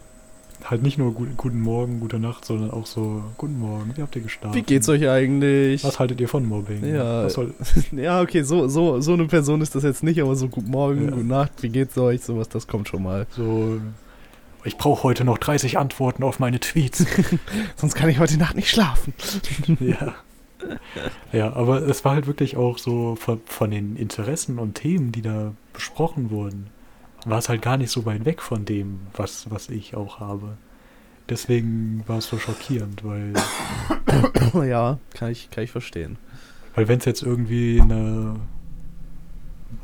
halt 0.69 0.83
nicht 0.83 0.97
nur 0.97 1.13
gut, 1.13 1.35
guten 1.37 1.59
Morgen, 1.61 1.99
gute 1.99 2.19
Nacht, 2.19 2.45
sondern 2.45 2.71
auch 2.71 2.85
so 2.85 3.23
guten 3.37 3.59
Morgen, 3.59 3.93
wie 3.95 4.01
habt 4.01 4.15
ihr 4.15 4.21
gestartet? 4.21 4.55
Wie 4.55 4.63
geht's 4.63 4.87
euch 4.89 5.07
eigentlich? 5.09 5.83
Was 5.83 5.99
haltet 5.99 6.21
ihr 6.21 6.29
von 6.29 6.45
Mobbing? 6.45 6.85
Ja, 6.85 7.27
ja 7.91 8.21
okay, 8.21 8.43
so, 8.43 8.67
so, 8.67 9.01
so 9.01 9.13
eine 9.13 9.25
Person 9.25 9.61
ist 9.61 9.75
das 9.75 9.83
jetzt 9.83 10.03
nicht, 10.03 10.21
aber 10.21 10.35
so 10.35 10.47
guten 10.47 10.71
Morgen, 10.71 11.05
ja. 11.05 11.11
gute 11.11 11.25
Nacht, 11.25 11.51
wie 11.61 11.69
geht's 11.69 11.97
euch, 11.97 12.21
sowas, 12.21 12.49
das 12.49 12.67
kommt 12.67 12.87
schon 12.87 13.03
mal. 13.03 13.27
So, 13.31 13.79
ich 14.63 14.77
brauche 14.77 15.03
heute 15.03 15.25
noch 15.25 15.37
30 15.37 15.77
Antworten 15.77 16.23
auf 16.23 16.39
meine 16.39 16.59
Tweets. 16.59 17.05
Sonst 17.75 17.95
kann 17.95 18.09
ich 18.09 18.19
heute 18.19 18.37
Nacht 18.37 18.55
nicht 18.55 18.69
schlafen. 18.69 19.13
ja. 19.79 20.15
Ja, 21.33 21.51
aber 21.53 21.81
es 21.81 22.05
war 22.05 22.13
halt 22.13 22.25
wirklich 22.25 22.55
auch 22.55 22.77
so 22.77 23.17
von, 23.17 23.41
von 23.45 23.69
den 23.69 23.97
Interessen 23.97 24.59
und 24.59 24.75
Themen, 24.75 25.11
die 25.11 25.21
da 25.21 25.53
besprochen 25.73 26.29
wurden 26.29 26.67
war 27.25 27.39
es 27.39 27.49
halt 27.49 27.61
gar 27.61 27.77
nicht 27.77 27.91
so 27.91 28.05
weit 28.05 28.25
weg 28.25 28.41
von 28.41 28.65
dem, 28.65 29.01
was, 29.15 29.49
was 29.49 29.69
ich 29.69 29.95
auch 29.95 30.19
habe. 30.19 30.57
Deswegen 31.29 32.03
war 32.07 32.17
es 32.17 32.27
so 32.27 32.37
schockierend, 32.37 33.03
weil. 33.03 33.33
ja, 34.67 34.99
kann 35.13 35.31
ich, 35.31 35.49
kann 35.49 35.63
ich 35.63 35.71
verstehen. 35.71 36.17
Weil 36.75 36.87
wenn 36.87 36.99
es 36.99 37.05
jetzt 37.05 37.21
irgendwie 37.21 37.79
eine, 37.79 38.35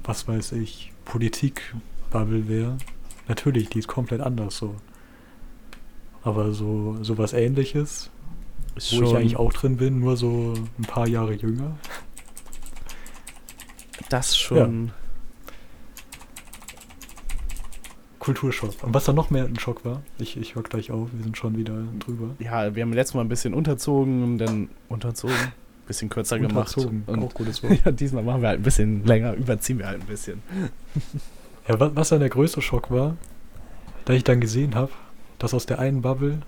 was 0.04 0.28
weiß 0.28 0.54
ich, 0.54 0.92
Politik-Bubble 1.06 2.48
wäre, 2.48 2.78
natürlich, 3.28 3.70
die 3.70 3.80
ist 3.80 3.88
komplett 3.88 4.22
anders 4.22 4.58
so. 4.58 4.76
Aber 6.24 6.52
so, 6.52 6.98
so 7.02 7.18
was 7.18 7.32
ähnliches, 7.32 8.10
ist 8.76 9.00
wo 9.00 9.04
ich 9.04 9.16
eigentlich 9.16 9.38
auch 9.38 9.54
drin 9.54 9.78
bin, 9.78 10.00
nur 10.00 10.18
so 10.18 10.54
ein 10.78 10.84
paar 10.84 11.08
Jahre 11.08 11.34
jünger. 11.34 11.78
Das 14.10 14.38
schon. 14.38 14.88
Ja. 14.88 14.94
Kulturschock. 18.20 18.84
Und 18.84 18.94
was 18.94 19.06
dann 19.06 19.16
noch 19.16 19.30
mehr 19.30 19.46
ein 19.46 19.58
Schock 19.58 19.86
war, 19.86 20.02
ich, 20.18 20.38
ich 20.38 20.56
höre 20.56 20.64
gleich 20.64 20.92
auf, 20.92 21.10
wir 21.12 21.24
sind 21.24 21.38
schon 21.38 21.58
wieder 21.58 21.84
drüber. 22.00 22.36
Ja, 22.40 22.76
wir 22.76 22.84
haben 22.84 22.94
letztes 22.94 23.16
Mal 23.16 23.22
ein 23.22 23.30
bisschen 23.30 23.54
unterzogen 23.54 24.24
und 24.24 24.38
dann 24.38 24.70
unterzogen, 24.90 25.36
ein 25.36 25.88
bisschen 25.88 26.10
kürzer 26.10 26.36
unterzogen, 26.36 27.06
gemacht. 27.06 27.24
Auch 27.24 27.34
gutes 27.34 27.64
Wort. 27.64 27.80
ja, 27.86 27.92
diesmal 27.92 28.24
machen 28.24 28.42
wir 28.42 28.50
halt 28.50 28.60
ein 28.60 28.64
bisschen 28.64 29.06
länger, 29.06 29.34
überziehen 29.34 29.80
wir 29.80 29.88
halt 29.88 30.02
ein 30.02 30.08
bisschen. 30.08 30.44
ja, 31.68 31.80
was, 31.80 31.96
was 31.96 32.10
dann 32.10 32.20
der 32.20 32.30
größte 32.30 32.62
Schock 32.62 32.92
war, 32.92 33.16
da 34.06 34.14
ich 34.14 34.24
dann 34.24 34.42
gesehen 34.42 34.76
habe, 34.76 34.92
dass 35.38 35.54
aus 35.54 35.66
der 35.66 35.80
einen 35.80 36.02
Bubble 36.02 36.42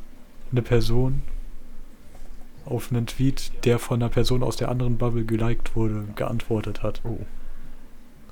eine 0.52 0.62
Person 0.62 1.22
auf 2.66 2.92
einen 2.92 3.08
Tweet, 3.08 3.52
der 3.64 3.80
von 3.80 4.02
einer 4.02 4.10
Person 4.10 4.44
aus 4.44 4.58
der 4.58 4.70
anderen 4.70 4.98
Bubble 4.98 5.26
geliked 5.26 5.76
wurde, 5.76 6.06
geantwortet 6.16 6.84
hat. 6.84 7.02
Oh. 7.04 7.20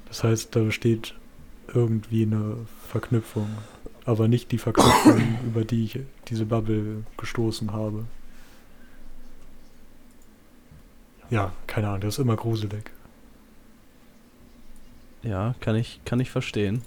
Das 0.08 0.24
heißt, 0.24 0.56
da 0.56 0.72
steht 0.72 1.16
irgendwie 1.74 2.24
eine 2.24 2.58
Verknüpfung, 2.90 3.48
aber 4.06 4.28
nicht 4.28 4.52
die 4.52 4.58
Verknüpfung, 4.58 5.22
über 5.46 5.64
die 5.64 5.86
ich 5.86 6.00
diese 6.28 6.46
Bubble 6.46 7.04
gestoßen 7.18 7.74
habe. 7.74 8.06
Ja, 11.30 11.54
keine 11.68 11.90
Ahnung, 11.90 12.02
das 12.02 12.16
ist 12.16 12.20
immer 12.20 12.36
gruselig. 12.36 12.92
Ja, 15.22 15.56
kann 15.60 15.76
ich, 15.76 16.00
kann 16.06 16.20
ich 16.20 16.32
verstehen. 16.32 16.82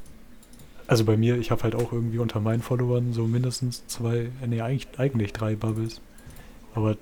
Also 0.87 1.05
bei 1.05 1.17
mir, 1.17 1.37
ich 1.37 1.51
habe 1.51 1.63
halt 1.63 1.75
auch 1.75 1.93
irgendwie 1.93 2.19
unter 2.19 2.41
meinen 2.41 2.63
Followern 2.63 3.13
so 3.13 3.27
mindestens 3.27 3.87
zwei, 3.87 4.31
nee, 4.47 4.61
eigentlich, 4.61 4.89
eigentlich 4.99 5.33
drei 5.33 5.55
Bubbles. 5.55 6.01
Aber 6.75 6.97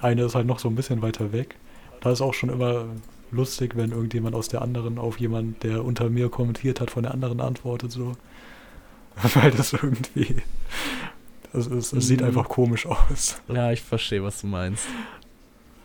eine 0.00 0.24
ist 0.24 0.34
halt 0.34 0.46
noch 0.46 0.58
so 0.58 0.68
ein 0.68 0.74
bisschen 0.74 1.02
weiter 1.02 1.32
weg. 1.32 1.56
Da 2.00 2.12
ist 2.12 2.20
auch 2.20 2.34
schon 2.34 2.50
immer 2.50 2.86
lustig, 3.30 3.76
wenn 3.76 3.92
irgendjemand 3.92 4.34
aus 4.34 4.48
der 4.48 4.62
anderen 4.62 4.98
auf 4.98 5.18
jemand, 5.20 5.62
der 5.62 5.84
unter 5.84 6.08
mir 6.10 6.28
kommentiert 6.28 6.80
hat, 6.80 6.90
von 6.90 7.02
der 7.02 7.12
anderen 7.12 7.40
antwortet 7.40 7.92
so. 7.92 8.12
Weil 9.34 9.50
das 9.50 9.72
irgendwie. 9.72 10.36
Es, 11.52 11.66
es, 11.66 11.92
es 11.92 12.06
sieht 12.06 12.20
mhm. 12.20 12.26
einfach 12.26 12.48
komisch 12.48 12.86
aus. 12.86 13.40
Ja, 13.48 13.72
ich 13.72 13.82
verstehe, 13.82 14.22
was 14.22 14.40
du 14.40 14.46
meinst. 14.46 14.86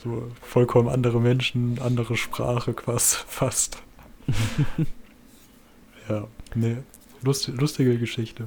So 0.04 0.30
vollkommen 0.42 0.90
andere 0.90 1.22
Menschen, 1.22 1.80
andere 1.80 2.18
Sprache 2.18 2.74
quasi 2.74 3.18
fast. 3.28 3.82
ja, 6.10 6.28
ne. 6.56 6.84
Lust, 7.22 7.48
lustige 7.48 7.98
Geschichte. 7.98 8.46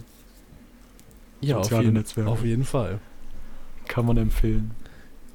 Ja, 1.41 1.59
auf 1.59 1.71
jeden, 1.71 1.97
auf 2.27 2.45
jeden 2.45 2.65
Fall. 2.65 3.01
Kann 3.89 4.05
man 4.05 4.19
empfehlen. 4.19 4.73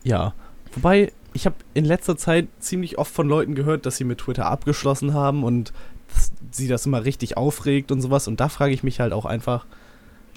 Ja. 0.03 0.33
Wobei, 0.73 1.11
ich 1.33 1.45
habe 1.45 1.55
in 1.73 1.85
letzter 1.85 2.17
Zeit 2.17 2.47
ziemlich 2.59 2.97
oft 2.97 3.13
von 3.13 3.27
Leuten 3.27 3.55
gehört, 3.55 3.85
dass 3.85 3.97
sie 3.97 4.03
mit 4.03 4.19
Twitter 4.19 4.45
abgeschlossen 4.45 5.13
haben 5.13 5.43
und 5.43 5.71
sie 6.51 6.67
das 6.67 6.85
immer 6.85 7.05
richtig 7.05 7.37
aufregt 7.37 7.91
und 7.91 8.01
sowas. 8.01 8.27
Und 8.27 8.39
da 8.39 8.49
frage 8.49 8.73
ich 8.73 8.83
mich 8.83 8.99
halt 8.99 9.13
auch 9.13 9.25
einfach, 9.25 9.65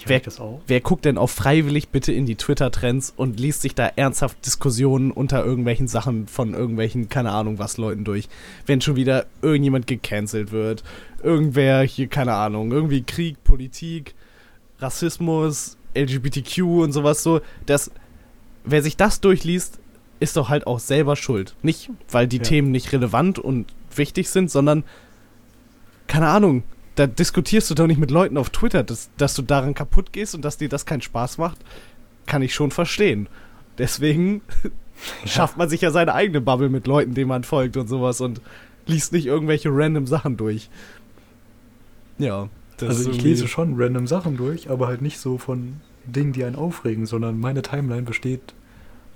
wer, 0.06 0.20
wer, 0.66 0.80
guckt 0.80 1.04
denn 1.04 1.18
auch 1.18 1.30
freiwillig 1.30 1.88
bitte 1.88 2.12
in 2.12 2.26
die 2.26 2.36
Twitter-Trends 2.36 3.12
und 3.16 3.40
liest 3.40 3.62
sich 3.62 3.74
da 3.74 3.86
ernsthaft 3.86 4.44
Diskussionen 4.46 5.10
unter 5.10 5.44
irgendwelchen 5.44 5.88
Sachen 5.88 6.28
von 6.28 6.54
irgendwelchen, 6.54 7.08
keine 7.08 7.32
Ahnung 7.32 7.58
was, 7.58 7.76
Leuten 7.76 8.04
durch. 8.04 8.28
Wenn 8.66 8.80
schon 8.80 8.96
wieder 8.96 9.26
irgendjemand 9.42 9.86
gecancelt 9.86 10.52
wird, 10.52 10.84
irgendwer 11.22 11.82
hier, 11.82 12.06
keine 12.06 12.34
Ahnung, 12.34 12.70
irgendwie 12.70 13.02
Krieg, 13.02 13.42
Politik, 13.42 14.14
Rassismus, 14.78 15.76
LGBTQ 15.96 16.58
und 16.82 16.92
sowas 16.92 17.22
so, 17.22 17.40
dass 17.66 17.90
wer 18.64 18.82
sich 18.82 18.96
das 18.96 19.20
durchliest, 19.20 19.78
ist 20.24 20.36
doch 20.36 20.48
halt 20.48 20.66
auch 20.66 20.80
selber 20.80 21.14
schuld. 21.14 21.54
Nicht, 21.62 21.90
weil 22.10 22.26
die 22.26 22.38
ja. 22.38 22.42
Themen 22.42 22.72
nicht 22.72 22.92
relevant 22.92 23.38
und 23.38 23.66
wichtig 23.94 24.28
sind, 24.28 24.50
sondern, 24.50 24.82
keine 26.08 26.28
Ahnung, 26.28 26.64
da 26.96 27.06
diskutierst 27.06 27.70
du 27.70 27.74
doch 27.74 27.86
nicht 27.86 27.98
mit 27.98 28.10
Leuten 28.10 28.36
auf 28.36 28.50
Twitter, 28.50 28.82
dass, 28.82 29.10
dass 29.16 29.34
du 29.34 29.42
daran 29.42 29.74
kaputt 29.74 30.12
gehst 30.12 30.34
und 30.34 30.44
dass 30.44 30.58
dir 30.58 30.68
das 30.68 30.86
keinen 30.86 31.02
Spaß 31.02 31.38
macht, 31.38 31.58
kann 32.26 32.42
ich 32.42 32.54
schon 32.54 32.70
verstehen. 32.70 33.28
Deswegen 33.78 34.42
ja. 34.62 34.70
schafft 35.26 35.56
man 35.56 35.68
sich 35.68 35.80
ja 35.80 35.90
seine 35.90 36.14
eigene 36.14 36.40
Bubble 36.40 36.70
mit 36.70 36.86
Leuten, 36.86 37.14
denen 37.14 37.28
man 37.28 37.44
folgt 37.44 37.76
und 37.76 37.88
sowas 37.88 38.20
und 38.20 38.40
liest 38.86 39.12
nicht 39.12 39.26
irgendwelche 39.26 39.70
random 39.72 40.06
Sachen 40.06 40.36
durch. 40.36 40.70
Ja. 42.18 42.48
also 42.80 43.10
ich 43.10 43.22
lese 43.22 43.48
schon 43.48 43.74
random 43.76 44.06
Sachen 44.06 44.36
durch, 44.36 44.70
aber 44.70 44.86
halt 44.86 45.02
nicht 45.02 45.18
so 45.18 45.36
von 45.36 45.80
Dingen, 46.06 46.32
die 46.32 46.44
einen 46.44 46.56
aufregen, 46.56 47.06
sondern 47.06 47.38
meine 47.40 47.62
Timeline 47.62 48.02
besteht 48.02 48.54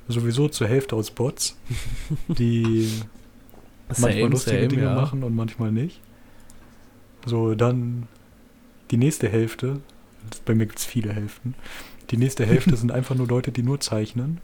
sowieso 0.09 0.49
zur 0.49 0.67
Hälfte 0.67 0.97
aus 0.97 1.11
Bots, 1.11 1.57
die 2.29 2.91
Same, 3.91 4.09
manchmal 4.09 4.31
lustige 4.31 4.57
same, 4.57 4.69
Dinge 4.69 4.83
ja. 4.85 4.95
machen 4.95 5.23
und 5.23 5.35
manchmal 5.35 5.73
nicht. 5.73 6.01
So, 7.27 7.55
dann 7.55 8.09
die 8.91 8.97
nächste 8.97 9.29
Hälfte, 9.29 9.81
bei 10.45 10.55
mir 10.55 10.67
gibt 10.67 10.79
es 10.79 10.85
viele 10.85 11.13
Hälften, 11.13 11.55
die 12.11 12.17
nächste 12.17 12.47
Hälfte 12.47 12.77
sind 12.77 12.93
einfach 12.93 13.15
nur 13.15 13.29
Leute, 13.29 13.53
die 13.53 13.63
nur 13.63 13.81
zeichnen, 13.81 14.41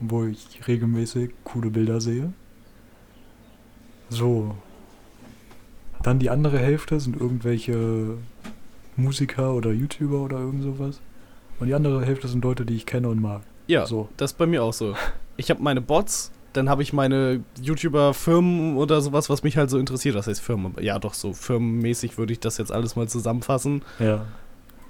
wo 0.00 0.24
ich 0.24 0.66
regelmäßig 0.68 1.30
coole 1.44 1.70
Bilder 1.70 2.00
sehe. 2.00 2.32
So. 4.08 4.56
Dann 6.02 6.18
die 6.18 6.30
andere 6.30 6.58
Hälfte 6.58 7.00
sind 7.00 7.16
irgendwelche 7.16 8.18
Musiker 8.96 9.54
oder 9.54 9.72
YouTuber 9.72 10.20
oder 10.20 10.38
irgend 10.38 10.62
sowas. 10.62 11.00
Und 11.58 11.68
die 11.68 11.74
andere 11.74 12.04
Hälfte 12.04 12.28
sind 12.28 12.44
Leute, 12.44 12.66
die 12.66 12.76
ich 12.76 12.86
kenne 12.86 13.08
und 13.08 13.20
mag. 13.20 13.42
Ja, 13.66 13.86
So. 13.86 14.08
das 14.16 14.32
ist 14.32 14.38
bei 14.38 14.46
mir 14.46 14.62
auch 14.62 14.72
so. 14.72 14.94
Ich 15.36 15.50
habe 15.50 15.62
meine 15.62 15.80
Bots, 15.80 16.30
dann 16.52 16.68
habe 16.70 16.82
ich 16.82 16.92
meine 16.92 17.42
YouTuber-Firmen 17.60 18.76
oder 18.76 19.00
sowas, 19.00 19.28
was 19.28 19.42
mich 19.42 19.56
halt 19.56 19.70
so 19.70 19.78
interessiert. 19.78 20.14
Das 20.14 20.26
heißt 20.26 20.40
Firmen, 20.40 20.74
ja 20.80 20.98
doch, 20.98 21.14
so 21.14 21.32
firmenmäßig 21.32 22.16
würde 22.18 22.32
ich 22.32 22.40
das 22.40 22.58
jetzt 22.58 22.72
alles 22.72 22.96
mal 22.96 23.08
zusammenfassen. 23.08 23.82
Ja. 23.98 24.24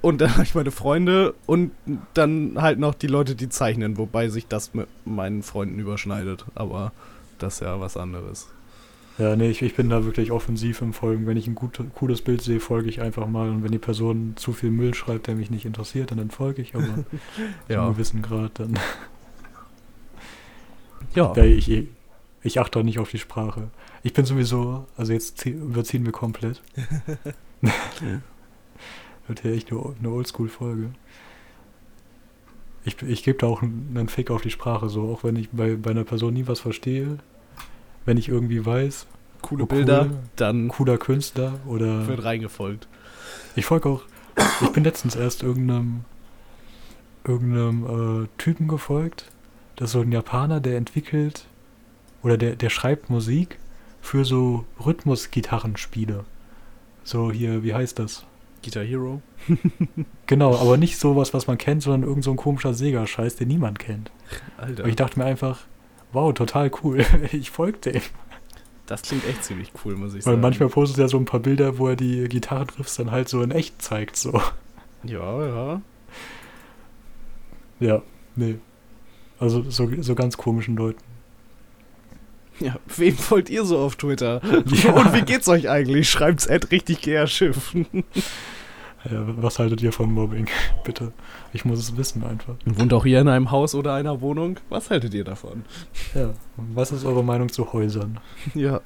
Und 0.03 0.21
dann 0.21 0.31
habe 0.35 0.45
ich 0.45 0.55
meine 0.55 0.71
Freunde 0.71 1.35
und 1.47 1.73
dann 2.15 2.61
halt 2.61 2.79
noch 2.79 2.95
die 2.95 3.09
Leute, 3.09 3.35
die 3.35 3.49
zeichnen, 3.49 3.99
wobei 3.99 4.29
sich 4.29 4.47
das 4.47 4.75
mit 4.75 4.87
meinen 5.05 5.43
Freunden 5.43 5.79
überschneidet. 5.79 6.45
Aber 6.55 6.93
das 7.39 7.55
ist 7.55 7.61
ja 7.61 7.81
was 7.81 7.97
anderes. 7.97 8.49
Ja, 9.19 9.35
nee, 9.35 9.49
ich, 9.49 9.63
ich 9.63 9.75
bin 9.75 9.89
da 9.89 10.05
wirklich 10.05 10.31
offensiv 10.31 10.83
im 10.83 10.93
Folgen. 10.93 11.27
Wenn 11.27 11.39
ich 11.39 11.47
ein 11.47 11.55
gut, 11.55 11.81
cooles 11.95 12.21
Bild 12.21 12.43
sehe, 12.43 12.61
folge 12.61 12.91
ich 12.91 13.01
einfach 13.01 13.27
mal. 13.27 13.49
Und 13.49 13.63
wenn 13.65 13.73
die 13.73 13.79
Person 13.79 14.35
zu 14.37 14.53
viel 14.53 14.71
Müll 14.71 14.93
schreibt, 14.95 15.27
der 15.27 15.35
mich 15.37 15.51
nicht 15.51 15.65
interessiert, 15.65 16.11
dann 16.11 16.19
entfolge 16.19 16.61
ich. 16.61 16.75
Aber 16.75 16.85
zu 16.87 17.73
Ja. 17.73 17.83
einem 17.85 17.95
gewissen 17.95 18.21
Grad 18.21 18.59
dann. 18.59 18.79
Ja. 21.15 21.33
Ja, 21.35 21.45
ich, 21.45 21.71
ich, 21.71 21.89
ich 22.43 22.61
achte 22.61 22.79
da 22.79 22.83
nicht 22.83 22.99
auf 22.99 23.11
die 23.11 23.19
Sprache. 23.19 23.69
Ich 24.03 24.13
bin 24.13 24.27
sowieso, 24.27 24.87
also 24.99 25.15
jetzt 25.15 25.41
zie- 25.41 25.51
überziehen 25.55 26.05
wir 26.05 26.13
komplett. 26.13 26.63
Wird 29.27 29.41
hier 29.41 29.53
echt 29.53 29.73
eine, 29.73 29.95
eine 29.99 30.11
Oldschool-Folge. 30.11 30.91
Ich, 32.85 33.01
ich 33.03 33.23
gebe 33.25 33.39
da 33.39 33.47
auch 33.47 33.63
einen, 33.63 33.95
einen 33.97 34.09
Fick 34.09 34.31
auf 34.31 34.43
die 34.43 34.51
Sprache, 34.51 34.89
so 34.89 35.09
auch 35.11 35.25
wenn 35.25 35.37
ich 35.37 35.49
bei, 35.51 35.75
bei 35.75 35.91
einer 35.91 36.05
Person 36.05 36.35
nie 36.35 36.47
was 36.47 36.61
verstehe. 36.61 37.19
Wenn 38.07 38.17
ich 38.17 38.29
irgendwie 38.29 38.65
weiß, 38.65 39.07
Coole 39.43 39.65
Oh, 39.65 39.67
Bilder, 39.67 40.07
cool. 40.07 40.19
dann 40.37 40.69
cooler 40.69 40.97
Künstler 40.99 41.55
oder. 41.67 42.07
wird 42.09 42.25
reingefolgt. 42.25 42.89
Ich 43.55 43.67
folge 43.67 43.89
auch. 43.89 44.03
Ich 44.63 44.69
bin 44.71 44.85
letztens 44.85 45.15
erst 45.17 45.43
irgendeinem 45.43 46.05
irgendeinem 47.25 48.25
äh, 48.25 48.29
Typen 48.39 48.69
gefolgt. 48.69 49.27
Das 49.77 49.89
ist 49.89 49.93
so 49.93 50.01
ein 50.01 50.13
Japaner, 50.13 50.61
der 50.61 50.77
entwickelt 50.77 51.47
oder 52.23 52.37
der, 52.39 52.57
der 52.57 52.71
schreibt 52.71 53.11
Musik 53.11 53.59
für 54.01 54.25
so 54.25 54.65
Rhythmus-Gitarrenspiele. 54.85 56.25
So 57.05 57.31
hier, 57.33 57.63
wie 57.63 57.75
heißt 57.75 57.99
das? 57.99 58.25
Guitar 58.65 58.85
Hero. 58.85 59.21
Genau, 60.29 60.57
aber 60.57 60.77
nicht 60.77 60.99
sowas, 60.99 61.33
was 61.35 61.47
man 61.47 61.57
kennt, 61.57 61.85
sondern 61.85 62.03
irgend 62.03 62.25
so 62.25 62.33
ein 62.33 62.37
komischer 62.37 62.75
Sega-Scheiß, 62.75 63.37
den 63.37 63.47
niemand 63.47 63.79
kennt. 63.79 64.11
Alter. 64.59 64.83
Und 64.83 64.91
ich 64.91 64.97
dachte 64.97 65.21
mir 65.21 65.25
einfach, 65.25 65.61
wow, 66.13 66.33
total 66.33 66.71
cool. 66.83 67.05
ich 67.33 67.51
folge 67.51 67.79
dem. 67.79 68.03
Das 68.87 69.03
klingt 69.03 69.27
echt 69.27 69.45
ziemlich 69.45 69.73
cool, 69.85 69.97
muss 69.97 70.15
ich 70.15 70.25
Weil 70.27 70.35
sagen. 70.35 70.41
manchmal 70.41 70.69
postet 70.69 70.99
er 70.99 71.09
so 71.09 71.19
ein 71.19 71.25
paar 71.25 71.41
Bilder, 71.41 71.79
wo 71.79 71.89
er 71.89 71.97
die 71.97 72.29
Gitarrenriffs 72.29 72.95
dann 72.97 73.11
halt 73.11 73.29
so 73.29 73.43
in 73.43 73.51
echt 73.51 73.83
zeigt. 73.83 74.17
So. 74.17 74.41
Ja, 75.03 75.47
ja. 75.47 75.83
Ja, 77.81 78.03
nee. 78.37 78.57
Also 79.39 79.63
so, 79.69 79.91
so 80.01 80.15
ganz 80.15 80.37
komischen 80.37 80.77
Leuten. 80.77 81.03
Ja, 82.59 82.77
wem 82.97 83.17
folgt 83.17 83.51
ihr 83.51 83.65
so 83.65 83.79
auf 83.79 83.97
Twitter? 83.97 84.41
Ja. 84.67 84.93
Und 84.93 85.13
wie 85.13 85.23
geht's 85.23 85.49
euch 85.49 85.69
eigentlich? 85.69 86.09
Schreibt's 86.09 86.49
at 86.49 86.71
richtig 86.71 87.03
Schiff. 87.27 87.75
Ja, 89.11 89.23
was 89.43 89.59
haltet 89.59 89.83
ihr 89.83 89.93
von 89.93 90.13
Mobbing? 90.13 90.49
Bitte. 90.85 91.13
Ich 91.53 91.65
muss 91.65 91.79
es 91.79 91.97
wissen 91.97 92.25
einfach. 92.25 92.55
Wohnt 92.65 92.93
auch 92.93 93.05
ihr 93.05 93.21
in 93.21 93.29
einem 93.29 93.51
Haus 93.51 93.75
oder 93.75 93.95
einer 93.95 94.21
Wohnung? 94.21 94.59
Was 94.69 94.91
haltet 94.91 95.15
ihr 95.15 95.25
davon? 95.25 95.65
Ja. 96.15 96.35
Was 96.57 96.93
ist 96.93 97.05
eure 97.05 97.25
Meinung 97.25 97.51
zu 97.51 97.73
Häusern? 97.73 98.21
Ja. 98.55 98.81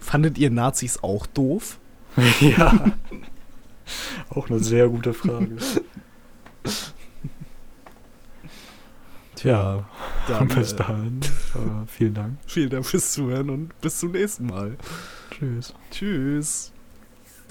Fandet 0.00 0.36
ihr 0.36 0.50
Nazis 0.50 1.02
auch 1.02 1.26
doof? 1.26 1.78
ja. 2.40 2.92
Auch 4.30 4.50
eine 4.50 4.58
sehr 4.58 4.88
gute 4.88 5.14
Frage. 5.14 5.56
Tja, 9.34 9.84
Dann, 10.28 10.48
bis 10.48 10.72
äh, 10.72 10.76
dahin. 10.76 11.20
Äh, 11.54 11.86
vielen 11.86 12.14
Dank. 12.14 12.38
Vielen 12.46 12.70
Dank 12.70 12.86
fürs 12.86 13.12
Zuhören 13.12 13.50
und 13.50 13.80
bis 13.80 13.98
zum 13.98 14.12
nächsten 14.12 14.46
Mal. 14.46 14.76
Tschüss. 15.30 15.74
Tschüss. 15.90 16.73